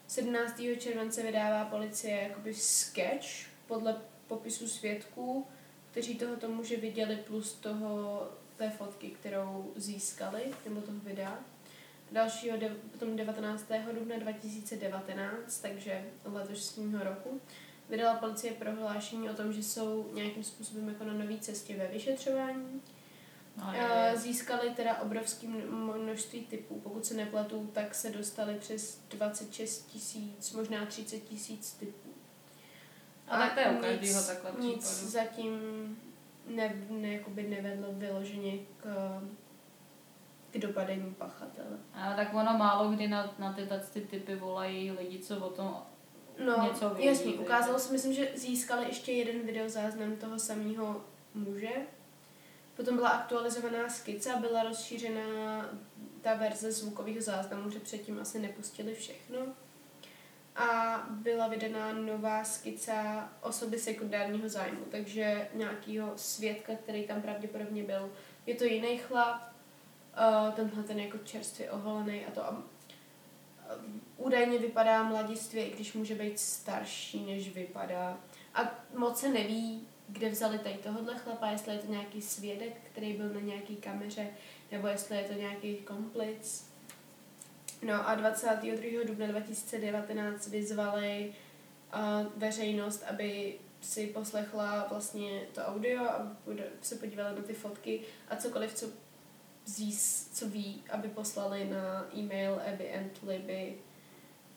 17. 0.07 0.63
července 0.79 1.23
vydává 1.23 1.65
policie 1.65 2.23
jakoby 2.23 2.55
sketch 2.55 3.27
podle 3.67 3.97
popisu 4.27 4.69
svědků, 4.69 5.47
kteří 5.91 6.15
toho 6.15 6.37
tomu, 6.37 6.65
že 6.65 6.77
viděli 6.77 7.17
plus 7.17 7.53
toho, 7.53 8.29
té 8.57 8.71
fotky, 8.71 9.09
kterou 9.09 9.73
získali, 9.77 10.43
nebo 10.65 10.81
toho 10.81 10.99
videa. 10.99 11.39
Dalšího 12.13 12.57
de, 12.57 12.69
potom 12.93 13.17
19. 13.17 13.67
dubna 13.93 14.19
2019, 14.19 15.61
takže 15.61 16.05
letošního 16.25 17.05
roku, 17.05 17.41
vydala 17.91 18.15
policie 18.15 18.53
prohlášení 18.53 19.31
o 19.31 19.35
tom, 19.35 19.53
že 19.53 19.63
jsou 19.63 20.11
nějakým 20.15 20.45
způsobem 20.45 20.89
jako 20.89 21.05
na 21.05 21.13
nový 21.13 21.41
cestě 21.41 21.77
ve 21.77 21.89
vyšetřování. 21.89 22.83
Je. 23.73 24.13
Získali 24.17 24.71
teda 24.71 25.01
obrovské 25.01 25.47
množství 25.97 26.41
typů. 26.47 26.81
Pokud 26.81 27.07
se 27.07 27.15
nepletu, 27.15 27.71
tak 27.73 27.95
se 27.95 28.11
dostali 28.11 28.55
přes 28.55 29.01
26 29.09 29.87
tisíc, 29.87 30.53
možná 30.53 30.87
30 30.87 31.19
tisíc 31.19 31.73
typů. 31.73 32.09
A 33.29 33.39
tak 33.39 33.55
to 33.55 33.61
je 33.61 33.67
u 33.71 33.73
nic- 33.75 33.83
každého 33.87 34.23
takhle 34.23 34.53
Nic 34.61 34.85
případu. 34.91 35.11
zatím 35.11 35.59
ne, 36.47 36.87
ne, 36.91 37.13
jakoby 37.13 37.43
nevedlo 37.43 37.89
vyloženě 37.93 38.59
k, 38.77 38.85
k 40.51 40.59
dopadení 40.59 41.15
pachatele. 41.15 41.79
Ale 41.95 42.17
tak 42.17 42.35
ono 42.35 42.59
málo 42.59 42.91
kdy 42.91 43.09
na, 43.09 43.35
na 43.39 43.53
tyhle 43.53 43.81
ty 43.81 44.01
typy 44.01 44.37
volají 44.37 44.91
lidi, 44.91 45.19
co 45.19 45.37
o 45.47 45.51
tom 45.51 45.83
No, 46.45 46.65
Něco 46.69 46.91
vědí, 46.91 47.07
jasně, 47.07 47.33
ukázalo 47.33 47.79
se, 47.79 47.93
myslím, 47.93 48.13
že 48.13 48.33
získali 48.35 48.87
ještě 48.87 49.13
jeden 49.13 49.47
videozáznam 49.47 50.17
toho 50.17 50.39
samého 50.39 51.05
muže. 51.35 51.69
Potom 52.77 52.97
byla 52.97 53.09
aktualizovaná 53.09 53.89
skica, 53.89 54.37
byla 54.37 54.63
rozšířená 54.63 55.71
ta 56.21 56.35
verze 56.35 56.73
zvukového 56.73 57.23
záznamu, 57.23 57.71
že 57.71 57.81
předtím 57.81 58.19
asi 58.19 58.39
nepustili 58.39 58.95
všechno. 58.95 59.39
A 60.57 60.97
byla 61.11 61.49
vydaná 61.49 61.93
nová 61.93 62.45
skica 62.45 63.29
osoby 63.43 63.79
sekundárního 63.79 64.49
zájmu, 64.49 64.85
takže 64.91 65.49
nějakého 65.55 66.13
svědka, 66.17 66.73
který 66.75 67.07
tam 67.07 67.23
pravděpodobně 67.23 67.83
byl. 67.83 68.13
Je 68.47 68.55
to 68.55 68.65
jiný 68.65 68.99
chlap, 68.99 69.43
uh, 69.43 70.55
tenhle 70.55 70.83
ten 70.83 71.01
jako 71.01 71.19
čerstvě 71.19 71.71
oholený 71.71 72.27
a 72.27 72.31
to 72.31 72.45
a 72.45 72.63
údajně 74.17 74.59
vypadá 74.59 75.03
mladistvě, 75.03 75.67
i 75.67 75.75
když 75.75 75.93
může 75.93 76.15
být 76.15 76.39
starší, 76.39 77.27
než 77.27 77.55
vypadá. 77.55 78.19
A 78.55 78.61
moc 78.97 79.21
se 79.21 79.29
neví, 79.29 79.89
kde 80.09 80.31
vzali 80.31 80.59
tady 80.59 80.75
tohohle 80.75 81.19
chlapa, 81.19 81.51
jestli 81.51 81.73
je 81.73 81.79
to 81.79 81.93
nějaký 81.93 82.23
svědek, 82.23 82.77
který 82.93 83.13
byl 83.13 83.29
na 83.29 83.41
nějaký 83.41 83.77
kameře, 83.77 84.27
nebo 84.73 84.87
jestli 84.87 85.17
je 85.17 85.25
to 85.25 85.33
nějaký 85.33 85.77
komplic. 85.77 86.71
No 87.83 88.09
a 88.09 88.15
22. 88.15 89.05
dubna 89.07 89.27
2019 89.27 90.49
vyzvali 90.49 91.35
uh, 91.95 92.01
veřejnost, 92.37 93.03
aby 93.11 93.59
si 93.81 94.07
poslechla 94.07 94.87
vlastně 94.91 95.43
to 95.53 95.61
audio 95.61 96.05
a 96.05 96.37
se 96.81 96.97
podívala 96.97 97.33
na 97.33 97.43
ty 97.43 97.55
fotky 97.55 98.01
a 98.29 98.37
cokoliv, 98.37 98.75
co, 98.75 98.87
zís, 99.67 100.31
co 100.33 100.49
ví, 100.49 100.83
aby 100.91 101.09
poslali 101.09 101.65
na 101.65 102.07
e-mail 102.17 102.61
abbyandlibby 102.73 103.79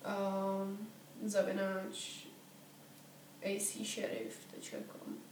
um, 0.05 0.87
zavináč 1.23 2.27
acsheriff.com 3.43 5.26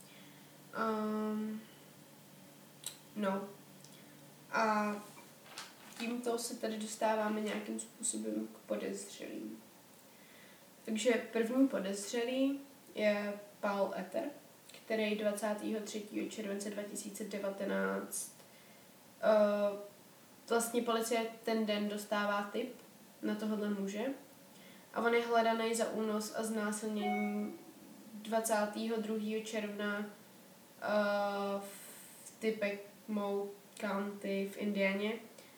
um, 0.77 1.61
No. 3.15 3.47
A 4.51 4.95
tímto 5.99 6.37
se 6.37 6.55
tady 6.55 6.77
dostáváme 6.77 7.41
nějakým 7.41 7.79
způsobem 7.79 8.47
k 8.47 8.57
podezřelým. 8.57 9.63
Takže 10.85 11.11
první 11.33 11.67
podezřelý 11.67 12.59
je 12.95 13.39
Paul 13.59 13.93
Ether, 13.97 14.23
který 14.85 15.15
23. 15.15 16.27
července 16.29 16.69
2019 16.69 18.35
uh, 19.71 19.79
vlastně 20.49 20.81
policie 20.81 21.25
ten 21.43 21.65
den 21.65 21.89
dostává 21.89 22.49
tip 22.53 22.75
na 23.21 23.35
tohohle 23.35 23.69
muže 23.69 24.05
a 24.93 25.01
on 25.01 25.13
je 25.13 25.25
hledaný 25.25 25.75
za 25.75 25.89
únos 25.89 26.35
a 26.37 26.43
znásilnění 26.43 27.53
22. 28.13 29.45
června 29.45 30.05
uh, 30.81 31.61
v 31.61 32.39
Tippecanoe 32.39 33.47
County 33.81 34.51
v 34.53 34.57
Indianě. 34.57 35.13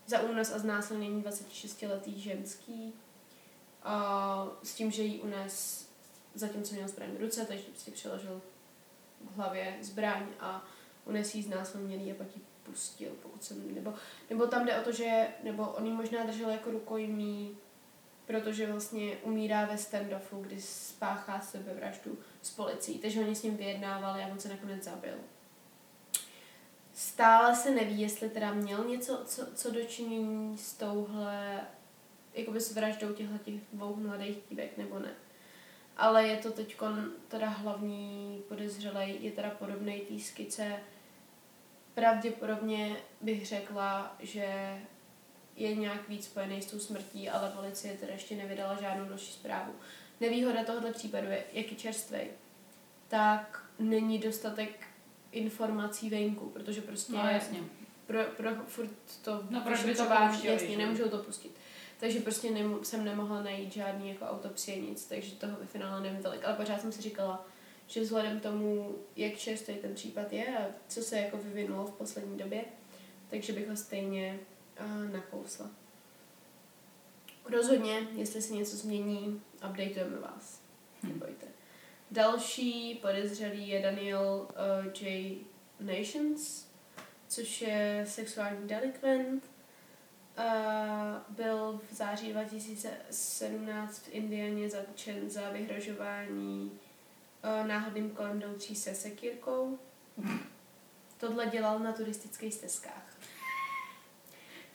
Za 0.05 0.21
únos 0.21 0.51
a 0.51 0.59
znásilnění 0.59 1.24
26-letý 1.24 2.21
ženský. 2.21 2.93
Uh, 3.86 4.50
s 4.63 4.74
tím, 4.74 4.91
že 4.91 5.03
jí 5.03 5.19
unes 5.19 5.88
zatímco 6.33 6.75
měl 6.75 6.88
zbraň 6.88 7.09
v 7.12 7.21
ruce, 7.21 7.45
takže 7.45 7.63
prostě 7.63 7.91
přiložil 7.91 8.41
v 9.21 9.36
hlavě 9.36 9.77
zbraň 9.81 10.25
a 10.39 10.65
unes 11.05 11.36
jí 11.36 11.43
znásilněný 11.43 12.12
a 12.12 12.15
pak 12.15 12.36
ji 12.36 12.41
pustil, 12.63 13.12
pokud 13.24 13.43
jsem, 13.43 13.75
nebo, 13.75 13.93
nebo 14.29 14.47
tam 14.47 14.65
jde 14.65 14.79
o 14.79 14.83
to, 14.83 14.91
že, 14.91 15.27
nebo 15.43 15.67
on 15.67 15.93
možná 15.93 16.25
držel 16.25 16.50
jako 16.50 16.71
rukojmí, 16.71 17.57
protože 18.27 18.72
vlastně 18.72 19.17
umírá 19.24 19.65
ve 19.65 19.77
standoffu, 19.77 20.41
kdy 20.41 20.62
spáchá 20.62 21.39
sebevraždu 21.39 22.19
s 22.41 22.51
policií, 22.51 23.00
takže 23.00 23.19
oni 23.19 23.36
s 23.36 23.43
ním 23.43 23.57
vyjednávali 23.57 24.24
a 24.24 24.27
on 24.27 24.39
se 24.39 24.50
nakonec 24.50 24.84
zabil. 24.84 25.13
Stále 26.93 27.55
se 27.55 27.72
neví, 27.72 28.01
jestli 28.01 28.29
teda 28.29 28.53
měl 28.53 28.84
něco, 28.84 29.22
co, 29.25 29.46
co 29.55 29.72
dočinění 29.72 30.57
s 30.57 30.74
touhle, 30.74 31.62
jakoby 32.34 32.62
s 32.62 32.75
vraždou 32.75 33.13
těchto 33.13 33.38
těch 33.38 33.53
dvou 33.74 33.96
mladých 33.96 34.38
dívek, 34.50 34.77
nebo 34.77 35.00
ne. 35.00 35.10
Ale 35.98 36.27
je 36.27 36.38
to 36.38 36.51
teď 36.51 36.77
teda 37.27 37.50
hlavní 37.50 38.43
podezřelej, 38.48 39.17
je 39.22 39.31
teda 39.31 39.50
podobný 39.50 40.00
té 40.00 40.19
skice. 40.19 40.79
Pravděpodobně 41.93 42.98
bych 43.22 43.46
řekla, 43.46 44.15
že 44.19 44.79
je 45.57 45.75
nějak 45.75 46.09
víc 46.09 46.25
spojený 46.25 46.61
s 46.61 46.65
tou 46.65 46.79
smrtí, 46.79 47.29
ale 47.29 47.49
policie 47.49 47.93
teda 47.97 48.13
ještě 48.13 48.35
nevydala 48.35 48.81
žádnou 48.81 49.05
další 49.05 49.33
zprávu. 49.33 49.73
Nevýhoda 50.19 50.63
tohoto 50.63 50.93
případu 50.93 51.27
je, 51.27 51.43
jak 51.53 51.71
je 51.71 51.77
čerstvý, 51.77 52.19
tak 53.07 53.65
není 53.79 54.19
dostatek 54.19 54.87
informací 55.31 56.09
venku, 56.09 56.49
protože 56.49 56.81
prostě 56.81 57.13
No 57.13 57.27
jasně. 57.29 57.59
pro, 58.07 58.23
pro 58.23 58.49
furt 58.67 58.89
to 59.21 59.43
No, 59.49 59.61
proč 59.61 59.83
by 59.83 59.95
to 59.95 60.05
pouštěli, 60.05 60.53
jasně, 60.53 60.69
že? 60.71 60.77
nemůžou 60.77 61.09
to 61.09 61.17
pustit. 61.17 61.51
Takže 61.99 62.19
prostě 62.19 62.51
nem, 62.51 62.79
jsem 62.83 63.05
nemohla 63.05 63.41
najít 63.43 63.73
žádný 63.73 64.09
jako 64.09 64.25
autopsie, 64.25 64.79
nic, 64.81 65.05
takže 65.05 65.35
toho 65.35 65.57
ve 65.59 65.65
finále 65.65 66.01
nevím 66.01 66.23
tolik. 66.23 66.45
Ale 66.45 66.53
pořád 66.55 66.81
jsem 66.81 66.91
si 66.91 67.01
říkala, 67.01 67.45
že 67.87 68.01
vzhledem 68.01 68.39
k 68.39 68.43
tomu, 68.43 68.95
jak 69.15 69.37
čerstvý 69.37 69.75
ten 69.75 69.95
případ 69.95 70.33
je 70.33 70.57
a 70.57 70.65
co 70.87 71.01
se 71.01 71.17
jako 71.19 71.37
vyvinulo 71.37 71.85
v 71.85 71.91
poslední 71.97 72.37
době, 72.37 72.65
takže 73.29 73.53
bych 73.53 73.69
ho 73.69 73.75
stejně 73.75 74.39
uh, 74.79 75.12
nakousla. 75.12 75.69
Rozhodně, 77.50 78.07
jestli 78.15 78.41
se 78.41 78.53
něco 78.53 78.77
změní, 78.77 79.41
updateujeme 79.69 80.19
vás. 80.19 80.62
Hm. 81.03 81.10
Nebojte. 81.10 81.48
Další 82.12 82.96
podezřelý 82.96 83.67
je 83.67 83.81
Daniel 83.81 84.48
uh, 84.50 84.93
J. 85.01 85.38
Nations, 85.79 86.67
což 87.27 87.62
je 87.62 88.05
sexuální 88.07 88.67
delikvent. 88.67 89.43
Uh, 90.38 91.36
byl 91.36 91.81
v 91.91 91.96
září 91.96 92.31
2017 92.31 94.00
v 94.00 94.10
Indianě 94.13 94.69
zatčen 94.69 95.29
za 95.29 95.50
vyhrožování 95.50 96.72
uh, 96.72 97.67
náhodným 97.67 98.10
kolem 98.10 98.38
jdoucí 98.38 98.75
se 98.75 98.96
sekírkou. 98.96 99.79
Tohle 101.17 101.46
dělal 101.46 101.79
na 101.79 101.91
turistických 101.91 102.53
stezkách. 102.53 103.06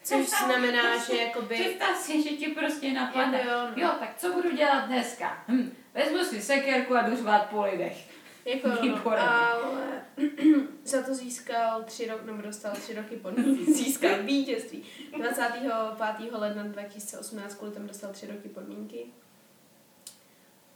Což 0.03 0.29
znamená, 0.29 0.97
že 0.97 1.15
jakoby... 1.15 1.55
Představ 1.55 1.97
si, 1.97 2.23
že 2.23 2.29
ti 2.29 2.47
prostě 2.47 2.93
napadne. 2.93 3.43
Jo, 3.45 3.67
no. 3.75 3.83
Jo, 3.83 3.89
tak 3.99 4.17
co 4.17 4.33
budu 4.33 4.51
dělat 4.51 4.85
dneska? 4.85 5.43
Hm, 5.47 5.75
vezmu 5.93 6.23
si 6.23 6.41
sekerku 6.41 6.95
a 6.95 7.01
jdu 7.01 7.15
řvát 7.15 7.49
po 7.49 7.61
lidech. 7.61 8.13
Jako, 8.45 8.67
no, 8.85 9.11
ale 9.19 10.01
za 10.83 11.01
to 11.01 11.15
získal 11.15 11.83
tři 11.83 12.07
roky, 12.07 12.25
nebo 12.25 12.41
dostal 12.41 12.71
tři 12.75 12.93
roky 12.93 13.15
podmínky, 13.15 13.73
získal 13.73 14.23
vítězství. 14.23 14.83
25. 15.17 16.31
ledna 16.31 16.63
2018 16.63 17.55
kvůli 17.55 17.71
tomu 17.71 17.87
dostal 17.87 18.11
tři 18.11 18.27
roky 18.27 18.49
podmínky. 18.49 19.05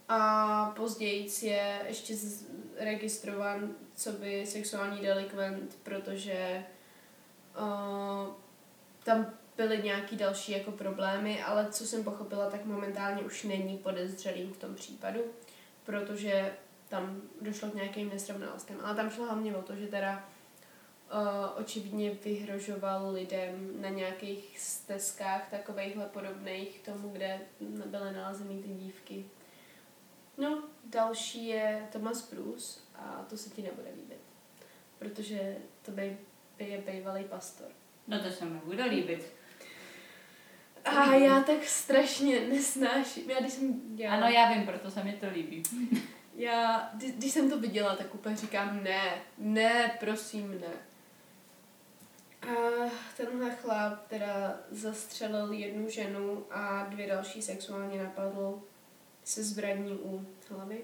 A 0.08 0.72
později 0.76 1.28
je 1.42 1.80
ještě 1.88 2.14
registrovan 2.78 3.74
co 3.94 4.12
by 4.12 4.46
sexuální 4.46 5.00
delikvent, 5.00 5.78
protože 5.82 6.64
uh, 7.60 8.34
tam 9.08 9.26
byly 9.56 9.82
nějaký 9.82 10.16
další 10.16 10.52
jako 10.52 10.70
problémy, 10.72 11.42
ale 11.42 11.66
co 11.70 11.86
jsem 11.86 12.04
pochopila, 12.04 12.50
tak 12.50 12.64
momentálně 12.64 13.22
už 13.22 13.42
není 13.42 13.78
podezřelým 13.78 14.52
v 14.52 14.58
tom 14.58 14.74
případu, 14.74 15.20
protože 15.84 16.52
tam 16.88 17.22
došlo 17.40 17.70
k 17.70 17.74
nějakým 17.74 18.10
nesrovnalostem. 18.10 18.76
Ale 18.82 18.94
tam 18.94 19.10
šlo 19.10 19.24
hlavně 19.24 19.56
o 19.56 19.62
to, 19.62 19.76
že 19.76 19.86
teda 19.86 20.28
uh, 21.12 21.60
očividně 21.60 22.10
vyhrožoval 22.10 23.12
lidem 23.12 23.82
na 23.82 23.88
nějakých 23.88 24.58
stezkách 24.58 25.50
takovejhle 25.50 26.06
podobných 26.06 26.80
tomu, 26.80 27.08
kde 27.08 27.40
byly 27.86 28.12
nalezeny 28.12 28.62
ty 28.62 28.68
dívky. 28.68 29.26
No, 30.38 30.62
další 30.84 31.46
je 31.46 31.88
Thomas 31.92 32.30
Bruce 32.30 32.80
a 32.94 33.26
to 33.30 33.36
se 33.36 33.50
ti 33.50 33.62
nebude 33.62 33.88
líbit, 33.96 34.20
protože 34.98 35.56
to 35.82 35.90
by, 35.90 36.18
by 36.58 36.64
je 36.64 36.78
bývalý 36.78 37.24
pastor. 37.24 37.68
No 38.08 38.18
to 38.22 38.30
se 38.30 38.44
mi 38.44 38.60
bude 38.64 38.84
líbit. 38.84 39.32
A 40.84 41.14
já 41.14 41.40
tak 41.40 41.64
strašně 41.64 42.40
nesnáším. 42.40 43.30
Já 43.30 43.40
když 43.40 43.52
jsem 43.52 43.96
dělala... 43.96 44.16
Ano, 44.22 44.34
já 44.34 44.52
vím, 44.52 44.66
proto 44.66 44.90
se 44.90 45.04
mi 45.04 45.12
to 45.12 45.26
líbí. 45.32 45.62
Já, 46.34 46.90
kdy- 46.94 47.12
když 47.12 47.32
jsem 47.32 47.50
to 47.50 47.58
viděla, 47.58 47.96
tak 47.96 48.14
úplně 48.14 48.36
říkám 48.36 48.82
ne, 48.84 49.22
ne, 49.38 49.96
prosím, 50.00 50.60
ne. 50.60 50.72
A 52.42 52.52
tenhle 53.16 53.50
chlap 53.50 54.06
teda 54.08 54.56
zastřelil 54.70 55.52
jednu 55.52 55.90
ženu 55.90 56.46
a 56.50 56.84
dvě 56.84 57.06
další 57.06 57.42
sexuálně 57.42 58.02
napadl 58.02 58.62
se 59.24 59.44
zbraní 59.44 59.92
u 59.92 60.26
hlavy. 60.50 60.80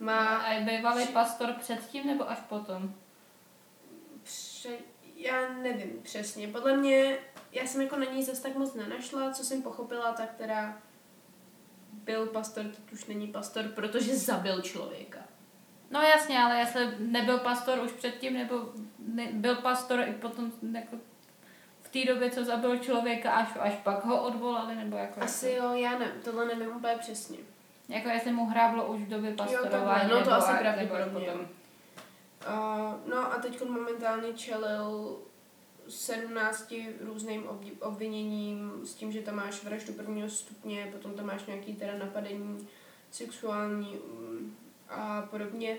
Má... 0.00 0.36
A 0.36 0.60
bývalý 0.60 1.06
pastor 1.06 1.52
předtím 1.52 2.06
nebo 2.06 2.30
až 2.30 2.38
potom? 2.48 2.94
Pře... 4.22 4.68
Já 5.22 5.48
nevím 5.62 6.00
přesně. 6.02 6.48
Podle 6.48 6.76
mě, 6.76 7.18
já 7.52 7.66
jsem 7.66 7.80
jako 7.80 7.96
na 7.96 8.04
ní 8.04 8.24
zase 8.24 8.42
tak 8.42 8.54
moc 8.56 8.74
nenašla, 8.74 9.30
co 9.32 9.44
jsem 9.44 9.62
pochopila, 9.62 10.12
tak 10.12 10.34
teda 10.34 10.78
byl 11.92 12.26
pastor, 12.26 12.64
teď 12.64 12.92
už 12.92 13.06
není 13.06 13.26
pastor, 13.26 13.64
protože 13.64 14.16
zabil 14.16 14.60
člověka. 14.60 15.18
No 15.90 16.00
jasně, 16.02 16.38
ale 16.38 16.58
jestli 16.58 16.94
nebyl 16.98 17.38
pastor 17.38 17.78
už 17.78 17.92
předtím, 17.92 18.34
nebo 18.34 18.56
ne, 18.98 19.28
byl 19.32 19.56
pastor 19.56 20.00
i 20.00 20.12
potom 20.12 20.52
jako 20.74 20.96
v 21.82 21.88
té 21.88 22.12
době, 22.12 22.30
co 22.30 22.44
zabil 22.44 22.78
člověka, 22.78 23.32
až, 23.32 23.48
až 23.60 23.72
pak 23.82 24.04
ho 24.04 24.22
odvolali, 24.22 24.74
nebo 24.74 24.96
jako... 24.96 25.20
Asi 25.20 25.50
jo, 25.50 25.74
já 25.74 25.98
nevím, 25.98 26.22
tohle 26.24 26.44
nevím 26.46 26.76
úplně 26.76 26.94
přesně. 27.00 27.38
Jako 27.88 28.08
jestli 28.08 28.32
mu 28.32 28.46
hráblo 28.46 28.86
už 28.86 29.00
v 29.00 29.08
době 29.08 29.30
Jo, 29.30 29.36
pastorování, 29.36 30.00
takhle, 30.00 30.20
no 30.20 30.24
to 30.24 30.32
asi 30.32 30.52
pravděpodobně. 30.58 31.26
potom. 31.26 31.46
Uh, 32.48 33.10
no 33.10 33.32
a 33.32 33.38
teď 33.38 33.64
momentálně 33.64 34.32
čelil 34.32 35.18
17 35.88 36.74
různým 37.00 37.44
obviněním 37.80 38.80
s 38.84 38.94
tím, 38.94 39.12
že 39.12 39.22
tam 39.22 39.34
máš 39.34 39.64
vraždu 39.64 39.92
prvního 39.92 40.28
stupně, 40.28 40.88
potom 40.92 41.14
tam 41.14 41.26
máš 41.26 41.46
nějaký 41.46 41.74
teda 41.74 41.98
napadení 41.98 42.68
sexuální 43.10 43.94
mm, 43.94 44.56
a 44.88 45.22
podobně. 45.22 45.78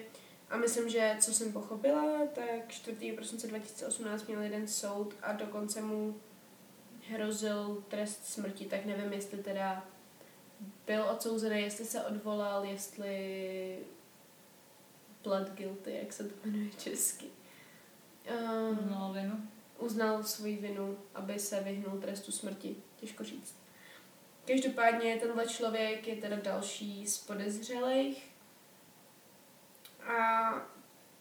A 0.50 0.58
myslím, 0.58 0.90
že 0.90 1.18
co 1.20 1.34
jsem 1.34 1.54
pochopila, 1.54 2.28
tak 2.36 2.68
4. 2.68 3.12
prosince 3.12 3.48
2018 3.48 4.28
měl 4.28 4.42
jeden 4.42 4.68
soud 4.68 5.14
a 5.22 5.34
dokonce 5.34 5.82
mu 5.82 6.16
hrozil 7.10 7.84
trest 7.88 8.26
smrti, 8.26 8.66
tak 8.66 8.86
nevím, 8.86 9.14
jestli 9.14 9.38
teda 9.38 9.86
byl 10.86 11.04
odsouzený, 11.12 11.62
jestli 11.62 11.86
se 11.86 12.04
odvolal, 12.04 12.66
jestli 12.66 13.80
pled 15.24 15.50
guilty, 15.54 15.96
jak 16.02 16.14
se 16.14 16.24
to 16.24 16.36
jmenuje 16.46 16.70
česky. 16.78 17.26
Uh, 18.32 18.80
Uznal 18.80 19.14
vinu. 19.14 19.48
uznal 19.80 20.24
svoji 20.24 20.58
vinu, 20.58 20.98
aby 21.16 21.40
se 21.40 21.60
vyhnul 21.60 22.00
trestu 22.00 22.32
smrti. 22.32 22.76
Těžko 23.00 23.24
říct. 23.24 23.56
Každopádně 24.48 25.18
tenhle 25.18 25.48
člověk 25.48 26.08
je 26.08 26.16
teda 26.16 26.36
další 26.36 27.08
z 27.08 27.18
podezřelých. 27.18 28.30
A 30.08 30.52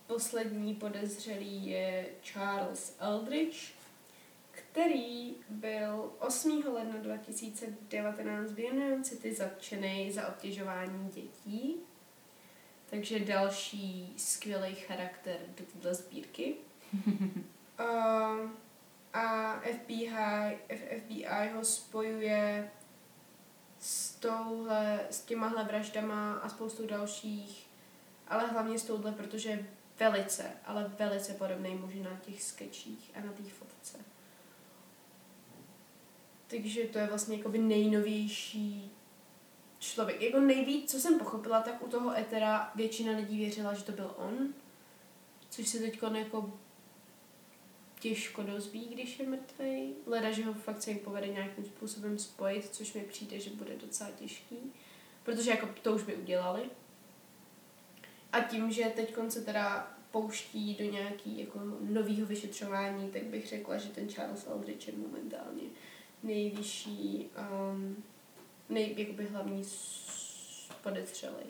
poslední 0.06 0.74
podezřelý 0.74 1.66
je 1.66 2.06
Charles 2.22 2.96
Eldridge, 2.98 3.72
který 4.50 5.34
byl 5.48 6.12
8. 6.18 6.64
ledna 6.72 6.96
2019 6.96 8.52
v 8.52 8.70
Union 8.72 9.04
City 9.04 9.34
zatčený 9.34 10.12
za 10.12 10.28
obtěžování 10.28 11.08
dětí. 11.10 11.76
Takže 12.92 13.18
další 13.18 14.14
skvělý 14.16 14.74
charakter 14.74 15.36
do 15.58 15.64
této 15.64 15.94
sbírky. 15.94 16.54
Uh, 17.08 18.50
a 19.12 19.56
FBI, 19.60 20.58
FBI 20.98 21.50
ho 21.54 21.64
spojuje 21.64 22.70
s, 23.78 24.14
touhle, 24.14 25.00
s 25.10 25.20
těmahle 25.20 25.64
vraždama 25.64 26.34
a 26.34 26.48
spoustou 26.48 26.86
dalších, 26.86 27.66
ale 28.28 28.46
hlavně 28.46 28.78
s 28.78 28.84
touhle, 28.84 29.12
protože 29.12 29.50
je 29.50 29.66
velice, 29.98 30.50
ale 30.66 30.92
velice 30.98 31.34
podobný 31.34 31.74
muži 31.74 32.02
na 32.02 32.20
těch 32.20 32.42
sketchích 32.42 33.10
a 33.14 33.20
na 33.20 33.32
té 33.32 33.42
fotce. 33.42 33.98
Takže 36.46 36.84
to 36.84 36.98
je 36.98 37.06
vlastně 37.06 37.36
jakoby 37.36 37.58
nejnovější 37.58 38.90
člověk. 39.82 40.22
Jako 40.22 40.40
nejvíc, 40.40 40.90
co 40.90 41.00
jsem 41.00 41.18
pochopila, 41.18 41.60
tak 41.60 41.82
u 41.82 41.88
toho 41.88 42.16
Etera 42.16 42.72
většina 42.74 43.16
lidí 43.16 43.38
věřila, 43.38 43.74
že 43.74 43.84
to 43.84 43.92
byl 43.92 44.14
on, 44.16 44.54
což 45.50 45.68
se 45.68 45.78
teď 45.78 45.98
jako 46.02 46.58
těžko 48.00 48.42
dozví, 48.42 48.88
když 48.88 49.18
je 49.18 49.28
mrtvý. 49.28 49.94
Leda, 50.06 50.30
že 50.30 50.44
ho 50.44 50.54
fakt 50.54 50.82
se 50.82 50.90
jim 50.90 50.98
povede 50.98 51.26
nějakým 51.26 51.64
způsobem 51.64 52.18
spojit, 52.18 52.68
což 52.72 52.94
mi 52.94 53.00
přijde, 53.00 53.40
že 53.40 53.50
bude 53.50 53.76
docela 53.76 54.10
těžký. 54.10 54.56
Protože 55.22 55.50
jako 55.50 55.68
to 55.82 55.94
už 55.94 56.02
by 56.02 56.14
udělali. 56.14 56.62
A 58.32 58.40
tím, 58.40 58.72
že 58.72 58.92
teď 58.96 59.14
se 59.28 59.44
teda 59.44 59.94
pouští 60.10 60.74
do 60.74 60.84
nějaký 60.84 61.38
jako 61.38 61.60
nového 61.80 62.26
vyšetřování, 62.26 63.10
tak 63.10 63.22
bych 63.22 63.46
řekla, 63.46 63.78
že 63.78 63.88
ten 63.88 64.08
Charles 64.08 64.46
Eldridge 64.46 64.86
je 64.86 64.92
momentálně 64.96 65.62
nejvyšší, 66.22 67.30
um, 67.72 68.04
nej, 68.68 68.94
jakoby 68.96 69.26
hlavní 69.26 69.64
podezřelej. 70.82 71.46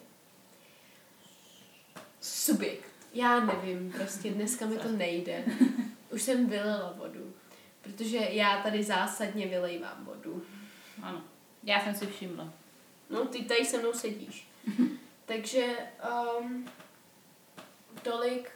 Subjekt. 2.20 2.92
Já 3.14 3.40
nevím, 3.40 3.92
prostě 3.92 4.30
dneska 4.30 4.66
mi 4.66 4.78
to 4.78 4.88
nejde. 4.88 5.44
Už 6.10 6.22
jsem 6.22 6.46
vylila 6.46 6.92
vodu, 6.92 7.34
protože 7.82 8.16
já 8.16 8.62
tady 8.62 8.82
zásadně 8.82 9.46
vylejvám 9.46 10.04
vodu. 10.04 10.46
Ano. 11.02 11.24
Já 11.62 11.84
jsem 11.84 11.94
si 11.94 12.06
všimla. 12.06 12.52
No, 13.10 13.26
ty 13.26 13.44
tady 13.44 13.64
se 13.64 13.78
mnou 13.78 13.92
sedíš. 13.92 14.48
Takže 15.24 15.76
um, 16.40 16.68
tolik 18.02 18.50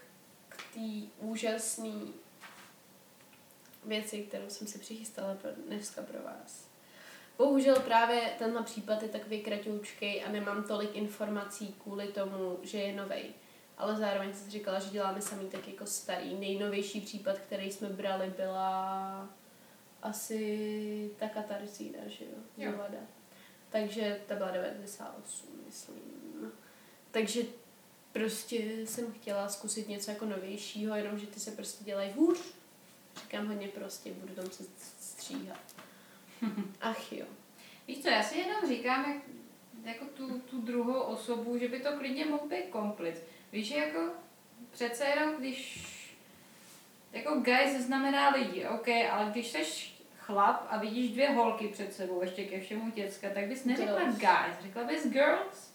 k 0.49 0.75
té 0.75 1.11
úžasné 1.19 2.01
věci, 3.85 4.23
kterou 4.23 4.51
jsem 4.51 4.66
si 4.66 4.79
přichystala 4.79 5.35
pro 5.35 5.51
dneska 5.66 6.03
pro 6.03 6.23
vás. 6.23 6.65
Bohužel 7.38 7.81
právě 7.81 8.35
tenhle 8.38 8.62
případ 8.62 9.03
je 9.03 9.09
takový 9.09 9.40
kratoučkej 9.42 10.25
a 10.25 10.31
nemám 10.31 10.64
tolik 10.64 10.96
informací 10.96 11.75
kvůli 11.83 12.09
tomu, 12.09 12.59
že 12.62 12.79
je 12.79 12.96
novej. 12.96 13.25
Ale 13.79 13.96
zároveň 13.96 14.35
jsem 14.35 14.51
říkala, 14.51 14.79
že 14.79 14.90
děláme 14.90 15.22
samý 15.22 15.49
tak 15.49 15.68
jako 15.68 15.87
starý. 15.87 16.35
Nejnovější 16.35 17.01
případ, 17.01 17.38
který 17.38 17.72
jsme 17.72 17.88
brali, 17.88 18.33
byla 18.37 19.29
asi 20.03 21.11
ta 21.18 21.29
katarzína, 21.29 21.99
že 22.07 22.25
jo? 22.25 22.31
Jo. 22.57 22.72
Takže 23.68 24.20
ta 24.27 24.35
byla 24.35 24.51
98, 24.51 25.49
myslím. 25.66 26.53
Takže 27.11 27.42
prostě 28.12 28.87
jsem 28.87 29.12
chtěla 29.12 29.49
zkusit 29.49 29.88
něco 29.88 30.11
jako 30.11 30.25
novějšího, 30.25 30.96
jenomže 30.96 31.27
ty 31.27 31.40
se 31.40 31.51
prostě 31.51 31.85
dělají 31.85 32.12
hůř. 32.12 32.38
Říkám 33.22 33.46
hodně 33.46 33.68
prostě, 33.68 34.12
budu 34.12 34.35
tam 34.35 34.51
se 34.51 34.64
stříhat. 35.01 35.75
Ach 36.81 37.12
jo. 37.12 37.27
Víš 37.88 38.03
co, 38.03 38.09
já 38.09 38.22
si 38.22 38.38
jenom 38.38 38.68
říkám, 38.68 39.12
jak, 39.12 39.22
jako 39.85 40.05
tu, 40.05 40.40
tu 40.40 40.61
druhou 40.61 41.01
osobu, 41.01 41.59
že 41.59 41.68
by 41.68 41.81
to 41.81 41.92
klidně 41.99 42.25
mohl 42.25 42.46
být 42.49 42.68
komplic. 42.70 43.16
Víš, 43.53 43.66
že 43.66 43.77
jako 43.77 44.01
přece 44.70 45.05
jenom, 45.05 45.37
když 45.37 45.87
jako 47.12 47.35
guys 47.35 47.87
znamená 47.87 48.29
lidi, 48.29 48.66
ok, 48.66 48.88
ale 48.88 49.31
když 49.31 49.46
jsi 49.46 49.64
chlap 50.18 50.66
a 50.70 50.79
vidíš 50.79 51.12
dvě 51.12 51.31
holky 51.31 51.68
před 51.68 51.94
sebou, 51.94 52.22
ještě 52.22 52.44
ke 52.44 52.61
všemu 52.61 52.90
děcka, 52.90 53.29
tak 53.35 53.46
bys 53.46 53.64
neřekla 53.64 53.99
Girls. 54.01 54.18
guys, 54.18 54.61
řekla 54.62 54.85
bys 54.85 55.07
girls. 55.07 55.70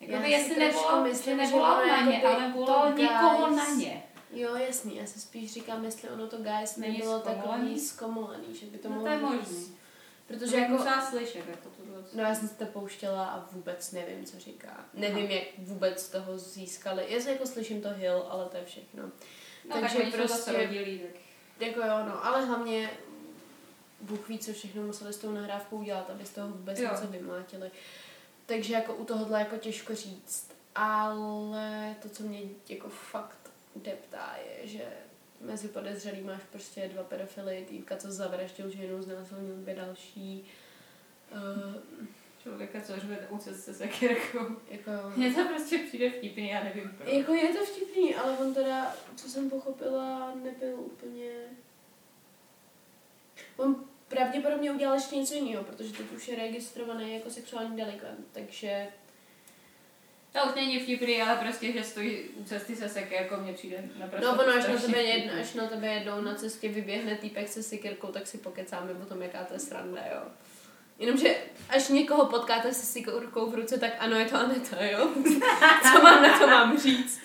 Já 0.00 0.10
Jako 0.10 0.24
si 0.24 0.30
jestli 0.30 0.58
nevolal, 0.58 1.02
myslím, 1.04 1.36
nevolal 1.36 1.86
na 1.86 2.00
ně, 2.00 2.14
jakoby 2.14 2.34
ale 2.34 2.52
volal 2.52 2.92
to 2.92 2.98
někoho 2.98 3.50
na 3.56 3.68
ně. 3.68 4.02
Jo, 4.30 4.56
jasný, 4.56 4.96
já 4.96 5.06
si 5.06 5.20
spíš 5.20 5.52
říkám, 5.52 5.84
jestli 5.84 6.08
ono 6.08 6.26
to 6.26 6.36
guys 6.36 6.76
nebylo 6.76 7.20
takový 7.20 7.80
zkomolaný, 7.80 8.54
že 8.54 8.66
by 8.66 8.78
to 8.78 8.88
No 8.88 8.94
mohlo 8.94 9.08
to 9.08 9.12
je 9.12 9.18
být- 9.18 9.36
možný. 9.48 9.76
Protože 10.26 10.56
jako, 10.56 10.72
musela 10.72 11.06
slyšet, 11.10 11.48
jako 11.48 11.68
tohle. 11.76 12.02
no 12.14 12.22
já 12.22 12.34
jsem 12.34 12.48
to 12.48 12.66
pouštěla 12.66 13.26
a 13.26 13.46
vůbec 13.52 13.92
nevím, 13.92 14.24
co 14.24 14.38
říká. 14.40 14.84
Nevím, 14.94 15.30
jak 15.30 15.44
vůbec 15.58 16.08
toho 16.08 16.38
získali. 16.38 17.06
Já 17.08 17.20
se 17.20 17.32
jako 17.32 17.46
slyším 17.46 17.82
to 17.82 17.88
hill, 17.90 18.26
ale 18.28 18.44
to 18.44 18.56
je 18.56 18.64
všechno. 18.64 19.02
No, 19.68 19.80
takže 19.80 19.98
tak 19.98 20.12
prostě- 20.12 20.52
rodilí, 20.52 20.98
tak 20.98 21.20
Jako 21.60 21.80
jo, 21.80 21.98
no, 22.06 22.26
ale 22.26 22.44
hlavně 22.44 22.90
Bůh 24.00 24.28
ví, 24.28 24.38
co 24.38 24.52
všechno 24.52 24.82
museli 24.82 25.12
s 25.12 25.18
tou 25.18 25.32
nahrávkou 25.32 25.76
udělat, 25.76 26.10
aby 26.10 26.24
z 26.26 26.30
toho 26.30 26.48
vůbec 26.48 26.78
Jo. 26.78 26.88
něco 26.92 27.06
vymlátili. 27.06 27.70
Takže 28.46 28.74
jako 28.74 28.94
u 28.94 29.04
tohohle 29.04 29.38
jako 29.38 29.56
těžko 29.56 29.94
říct. 29.94 30.50
Ale 30.74 31.96
to, 32.02 32.08
co 32.08 32.22
mě 32.22 32.40
jako 32.68 32.88
fakt 32.88 33.37
deptá, 33.82 34.36
je, 34.36 34.66
že 34.66 34.84
mezi 35.40 35.68
podezřelý 35.68 36.20
máš 36.20 36.42
prostě 36.52 36.88
dva 36.88 37.02
pedofily, 37.02 37.66
týpka, 37.68 37.96
co 37.96 38.12
zavraždil 38.12 38.70
ženu, 38.70 39.02
znásilnil 39.02 39.56
dvě 39.56 39.74
další. 39.74 40.44
Uh, 41.32 42.06
člověka, 42.42 42.80
co 42.80 43.00
řve 43.00 43.28
u 43.30 43.38
cesty 43.38 43.62
se 43.62 43.74
sekirkou. 43.74 44.38
jako, 44.70 44.90
Mně 45.16 45.34
to 45.34 45.44
prostě 45.44 45.78
přijde 45.78 46.10
vtipný, 46.10 46.48
já 46.48 46.64
nevím 46.64 46.94
proč. 46.98 47.12
jako 47.12 47.34
je 47.34 47.48
to 47.48 47.64
vtipný, 47.64 48.14
ale 48.14 48.38
on 48.38 48.54
teda, 48.54 48.96
co 49.16 49.28
jsem 49.28 49.50
pochopila, 49.50 50.34
nebyl 50.34 50.74
úplně... 50.78 51.30
On 53.56 53.84
pravděpodobně 54.08 54.72
udělal 54.72 54.94
ještě 54.94 55.16
něco 55.16 55.34
jiného, 55.34 55.64
protože 55.64 55.92
teď 55.92 56.12
už 56.12 56.28
je 56.28 56.36
registrovaný 56.36 57.14
jako 57.14 57.30
sexuální 57.30 57.76
delikvent, 57.76 58.26
takže 58.32 58.86
To 60.42 60.48
už 60.48 60.54
není 60.54 60.80
vtipný, 60.80 61.22
ale 61.22 61.36
prostě, 61.36 61.72
že 61.72 61.84
stojí 61.84 62.18
u 62.18 62.44
cesty 62.44 62.76
se 62.76 62.88
seky, 62.88 63.14
jako 63.14 63.36
mně 63.36 63.52
přijde 63.52 63.84
naprosto 63.98 64.26
No 64.26 64.42
ono, 64.42 64.52
až 64.52 64.66
na, 64.68 64.76
tebe 64.76 65.02
jedno, 65.02 65.32
až 65.40 65.54
na 65.54 65.66
tebe 65.66 65.86
jednou 65.86 66.20
na 66.20 66.34
cestě 66.34 66.68
vyběhne 66.68 67.16
týpek 67.16 67.48
se 67.48 67.62
sikirkou, 67.62 68.06
tak 68.06 68.26
si 68.26 68.38
pokecáme 68.38 68.92
o 68.92 69.06
tom, 69.06 69.22
jaká 69.22 69.44
to 69.44 69.52
je 69.52 69.60
sranda, 69.60 70.00
jo. 70.14 70.22
Jenomže 70.98 71.36
až 71.68 71.88
někoho 71.88 72.26
potkáte 72.26 72.74
se 72.74 72.86
sikirkou 72.86 73.50
v 73.50 73.54
ruce, 73.54 73.78
tak 73.78 73.92
ano, 73.98 74.18
je 74.18 74.24
to 74.24 74.36
Aneta, 74.36 74.84
jo. 74.84 75.08
Co 75.92 76.02
mám 76.02 76.22
na 76.22 76.38
to 76.38 76.46
mám 76.46 76.78
říct? 76.78 77.20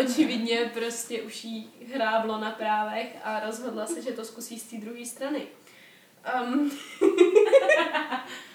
Očividně 0.00 0.70
prostě 0.74 1.22
už 1.22 1.44
jí 1.44 1.70
hráblo 1.94 2.38
na 2.38 2.50
právech 2.50 3.16
a 3.24 3.40
rozhodla 3.40 3.86
se, 3.86 4.02
že 4.02 4.12
to 4.12 4.24
zkusí 4.24 4.58
z 4.58 4.64
té 4.64 4.76
druhé 4.76 5.06
strany. 5.06 5.42
Um, 6.42 6.70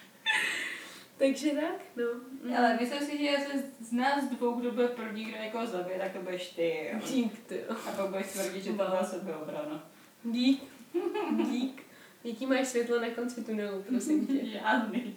takže 1.18 1.52
tak, 1.52 1.82
no. 1.96 2.04
Mm. 2.44 2.58
Ale 2.58 2.78
myslím 2.82 3.00
si, 3.00 3.18
že 3.18 3.24
jestli 3.24 3.64
z 3.80 3.92
nás 3.92 4.24
dvou, 4.24 4.54
kdo 4.54 4.72
bude 4.72 4.88
první, 4.88 5.26
kdo 5.26 5.38
někoho 5.38 5.68
zabije, 5.68 6.00
tak 6.00 6.12
to 6.14 6.20
budeš 6.20 6.50
ty. 6.50 6.90
jo. 6.94 7.00
Dík, 7.08 7.40
ty 7.48 7.64
jo. 7.70 7.76
A 7.88 7.92
pak 7.92 8.10
budeš 8.10 8.28
tvrdit, 8.28 8.64
že 8.64 8.70
to 8.70 8.76
byla 8.76 9.04
sebeobrana. 9.04 9.90
Dík. 10.24 10.64
Dík. 11.46 11.84
Jaký 12.24 12.46
máš 12.46 12.68
světlo 12.68 13.00
na 13.00 13.10
konci 13.10 13.44
tunelu, 13.44 13.84
prosím 13.84 14.28
tě? 14.28 14.46
Žádný. 14.60 15.16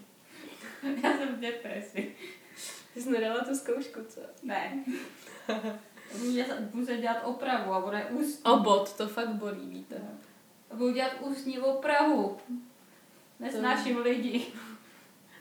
Já 1.02 1.16
jsem 1.16 1.28
v 1.28 1.40
depresi. 1.40 2.14
Ty 2.94 3.02
jsi 3.02 3.11
nedala 3.11 3.44
tu 3.44 3.54
zkoušku, 3.54 4.00
co? 4.08 4.20
Ne. 4.42 4.84
Budu 6.12 6.42
muset 6.72 6.96
dělat 6.96 7.22
opravu 7.24 7.72
a 7.72 7.80
bude 7.80 8.04
ústní. 8.04 8.52
Obot, 8.52 8.96
to 8.96 9.08
fakt 9.08 9.28
bolí, 9.28 9.68
víte. 9.68 9.96
A 10.70 10.74
budu 10.76 10.92
dělat 10.92 11.12
ústní 11.20 11.58
opravu. 11.58 12.38
Nesnáším 13.40 13.98
lidi. 13.98 14.46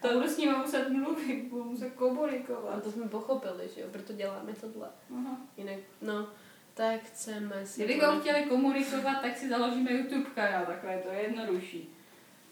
To 0.01 0.13
budu 0.13 0.27
s 0.27 0.37
nimi 0.37 0.57
muset 0.57 0.89
mluvit, 0.89 1.43
budu 1.43 1.63
muset 1.63 1.87
A 1.87 1.89
komunikovat. 1.89 2.83
to 2.83 2.91
jsme 2.91 3.07
pochopili, 3.07 3.69
že 3.75 3.81
jo, 3.81 3.87
proto 3.91 4.13
děláme 4.13 4.53
tohle. 4.61 4.89
Aha. 5.17 5.37
Jinak, 5.57 5.79
no, 6.01 6.29
tak 6.73 7.01
chceme 7.03 7.65
si... 7.65 7.83
Kdybychom 7.83 8.21
chtěli 8.21 8.43
komunikovat, 8.43 9.21
tak 9.21 9.37
si 9.37 9.49
založíme 9.49 9.91
YouTube 9.91 10.29
kanál, 10.35 10.65
takhle 10.65 10.97
to 10.97 11.09
je 11.09 11.21
jednodušší. 11.21 11.89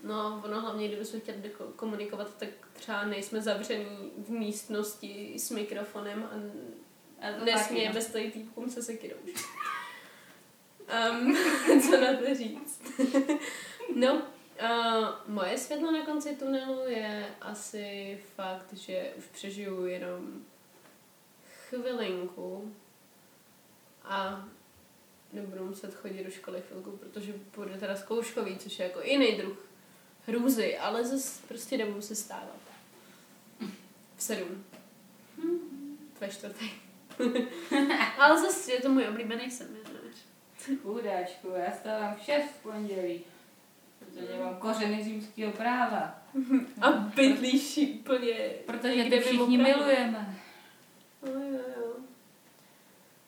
No, 0.04 0.42
ono 0.46 0.62
hlavně, 0.62 0.88
kdybychom 0.88 1.20
chtěli 1.20 1.52
komunikovat, 1.76 2.38
tak 2.38 2.50
třeba 2.74 3.06
nejsme 3.06 3.42
zavřený 3.42 4.12
v 4.18 4.30
místnosti 4.30 5.34
s 5.38 5.52
mikrofonem 5.52 6.30
a 6.32 6.36
A 7.28 7.40
to 7.40 7.46
nesmějeme 7.46 7.94
taky, 7.94 8.06
stojí 8.06 8.32
týpkům 8.32 8.70
se 8.70 8.82
sekirou. 8.82 9.18
um, 11.12 11.38
co 11.82 12.02
na 12.02 12.14
to 12.18 12.36
říct? 12.36 12.82
no, 13.96 14.22
uh, 14.62 15.08
moje 15.28 15.58
světlo 15.58 15.92
na 15.92 16.06
konci 16.06 16.36
tunelu 16.36 16.80
je 16.88 17.36
asi 17.42 18.20
fakt, 18.36 18.74
že 18.74 19.14
už 19.18 19.26
přežiju 19.26 19.86
jenom 19.86 20.46
chvilinku 21.68 22.76
a 24.04 24.46
nebudu 25.34 25.66
muset 25.66 25.94
chodit 25.94 26.24
do 26.24 26.32
školy 26.32 26.62
chvilku, 26.62 26.92
protože 26.92 27.34
bude 27.56 27.78
teda 27.78 27.96
zkouškový, 27.96 28.58
což 28.58 28.80
je 28.80 28.86
jako 28.86 29.02
jiný 29.02 29.38
druh 29.38 29.70
hrůzy, 30.28 30.78
ale 30.78 31.06
zase 31.06 31.48
prostě 31.48 31.78
nebudu 31.78 32.02
se 32.02 32.16
stávat. 32.16 32.60
V 34.16 34.24
sedm. 34.24 34.66
Ve 36.20 36.30
čtvrtek. 36.30 36.72
ale 38.18 38.42
zase 38.42 38.72
je 38.72 38.82
to 38.82 38.90
můj 38.90 39.08
oblíbený 39.08 39.52
sen. 39.52 39.68
Chudáčku, 40.82 41.48
já 41.48 41.72
stávám 41.72 42.16
v 42.16 42.22
6 42.22 42.46
v 42.46 42.64
pondělí. 42.64 43.24
Protože 44.16 44.40
mám 44.40 44.56
kořeny 44.56 45.04
římského 45.04 45.52
práva. 45.52 46.22
A 46.82 46.92
bydlíš 46.92 47.80
úplně... 48.00 48.50
Protože 48.66 49.04
ty 49.04 49.20
všichni 49.20 49.58
milujeme. 49.58 50.40
No, 51.22 51.42
jo, 51.42 51.60
jo. 51.78 51.94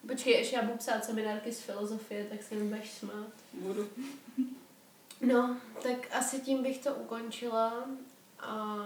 Počkej, 0.07 0.41
až 0.41 0.51
já 0.51 0.61
budu 0.61 0.77
psát 0.77 1.05
seminárky 1.05 1.51
z 1.51 1.59
filozofie, 1.59 2.23
tak 2.23 2.43
se 2.43 2.55
mi 2.55 2.63
budeš 2.63 2.91
smát. 2.91 3.27
Budu. 3.53 3.89
No, 5.21 5.57
tak 5.83 6.07
asi 6.11 6.39
tím 6.39 6.63
bych 6.63 6.77
to 6.77 6.95
ukončila. 6.95 7.87
A 8.39 8.77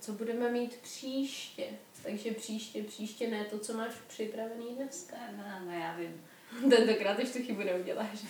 co 0.00 0.12
budeme 0.12 0.50
mít 0.50 0.76
příště? 0.76 1.66
Takže 2.02 2.30
příště, 2.30 2.82
příště 2.82 3.28
ne 3.28 3.44
to, 3.44 3.58
co 3.58 3.76
máš 3.76 3.92
připravený 4.08 4.74
dneska. 4.76 5.16
No, 5.36 5.44
no, 5.66 5.72
já 5.72 5.96
vím. 5.96 6.24
Tentokrát 6.70 7.16
tu 7.16 7.42
chybu 7.42 7.62
neuděláš. 7.62 8.24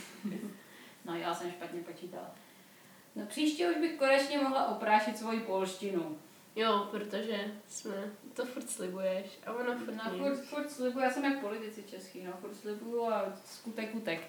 No, 1.04 1.16
já 1.16 1.34
jsem 1.34 1.50
špatně 1.50 1.80
počítala. 1.80 2.34
No 3.16 3.26
příště 3.26 3.70
už 3.70 3.76
bych 3.76 3.98
konečně 3.98 4.38
mohla 4.38 4.68
oprášit 4.68 5.18
svoji 5.18 5.40
polštinu. 5.40 6.18
Jo, 6.56 6.88
protože 6.90 7.54
jsme, 7.68 7.94
to 8.34 8.44
furt 8.44 8.70
slibuješ 8.70 9.26
a 9.46 9.52
ono 9.52 9.78
furt 9.78 9.94
No, 9.94 10.18
furt, 10.18 10.44
furt 10.44 10.70
slibuju, 10.70 11.04
já 11.04 11.10
jsem 11.10 11.24
jak 11.24 11.40
politici 11.40 11.82
český, 11.82 12.24
no, 12.24 12.32
furt 12.40 12.54
slibuju 12.54 13.04
a 13.06 13.32
skutek 13.44 13.94
utek. 13.94 14.20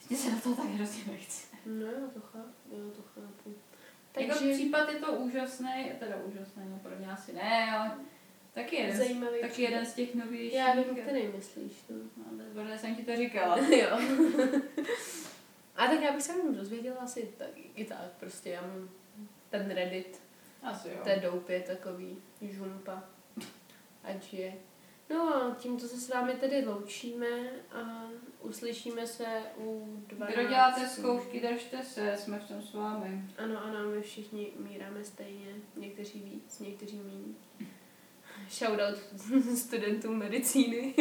Ještě 0.00 0.16
se 0.16 0.30
na 0.30 0.40
to 0.40 0.54
tak 0.54 0.66
hrozně 0.66 1.12
nechce. 1.12 1.46
No 1.66 1.86
jo, 1.86 2.08
to 2.14 2.20
chápu, 2.20 2.76
jo, 2.76 2.90
to 2.96 3.02
chápu. 3.02 3.54
Takže 4.12 4.28
Takže 4.28 4.52
případ 4.54 4.92
je 4.92 4.98
to 4.98 5.12
úžasný, 5.12 5.92
teda 5.98 6.16
úžasný, 6.16 6.62
no 6.70 6.78
pro 6.82 6.96
mě 6.98 7.12
asi 7.12 7.32
ne, 7.32 7.70
ale 7.72 7.92
taky 8.54 8.76
jeden, 8.76 8.96
zajímavý 8.96 9.40
taky 9.40 9.52
příběh. 9.52 9.70
jeden 9.70 9.86
z 9.86 9.94
těch 9.94 10.14
novějších. 10.14 10.58
Já 10.58 10.74
vím, 10.74 10.96
který 10.96 11.28
myslíš, 11.36 11.72
no. 11.88 11.96
No, 12.64 12.78
jsem 12.78 12.96
ti 12.96 13.02
to 13.02 13.16
říkala. 13.16 13.58
jo. 13.70 13.98
A 15.76 15.86
tak 15.86 16.00
já 16.00 16.12
bych 16.12 16.22
se 16.22 16.32
jenom 16.32 16.54
dozvěděla 16.54 16.96
asi 16.96 17.34
tak, 17.38 17.48
i 17.74 17.84
tak, 17.84 18.12
prostě 18.20 18.50
já 18.50 18.60
mám 18.62 18.90
ten 19.50 19.70
Reddit, 19.70 20.20
Asi 20.62 20.88
jo. 20.88 20.94
té 21.04 21.16
doupě 21.16 21.56
je 21.56 21.62
takový 21.62 22.18
žumpa, 22.40 23.04
ať 24.04 24.34
je. 24.34 24.54
No 25.10 25.34
a 25.34 25.54
tímto 25.58 25.88
se 25.88 25.96
s 25.96 26.08
vámi 26.08 26.32
tedy 26.32 26.66
loučíme 26.66 27.26
a 27.72 28.08
uslyšíme 28.40 29.06
se 29.06 29.42
u 29.56 30.02
12. 30.06 30.32
Kdo 30.32 30.48
děláte 30.48 30.88
zkoušky, 30.88 31.40
držte 31.40 31.82
se, 31.82 32.16
jsme 32.16 32.38
v 32.38 32.48
tom 32.48 32.62
s 32.62 32.74
vámi. 32.74 33.24
Ano, 33.38 33.64
ano, 33.64 33.88
my 33.88 34.02
všichni 34.02 34.46
umíráme 34.46 35.04
stejně, 35.04 35.54
někteří 35.76 36.20
víc, 36.20 36.58
někteří 36.58 36.96
méně. 36.96 37.34
Shoutout 38.50 38.98
studentům 39.56 40.18
medicíny. 40.18 40.94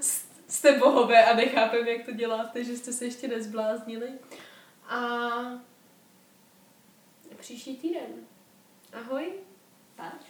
jste 0.48 0.78
bohové 0.78 1.24
a 1.24 1.34
nechápem, 1.34 1.86
jak 1.88 2.06
to 2.06 2.12
děláte, 2.12 2.64
že 2.64 2.76
jste 2.76 2.92
se 2.92 3.04
ještě 3.04 3.28
nezbláznili. 3.28 4.08
A 4.88 4.98
příští 7.38 7.76
týden. 7.76 8.26
Ahoj. 8.92 9.32
Páčku. 9.96 10.27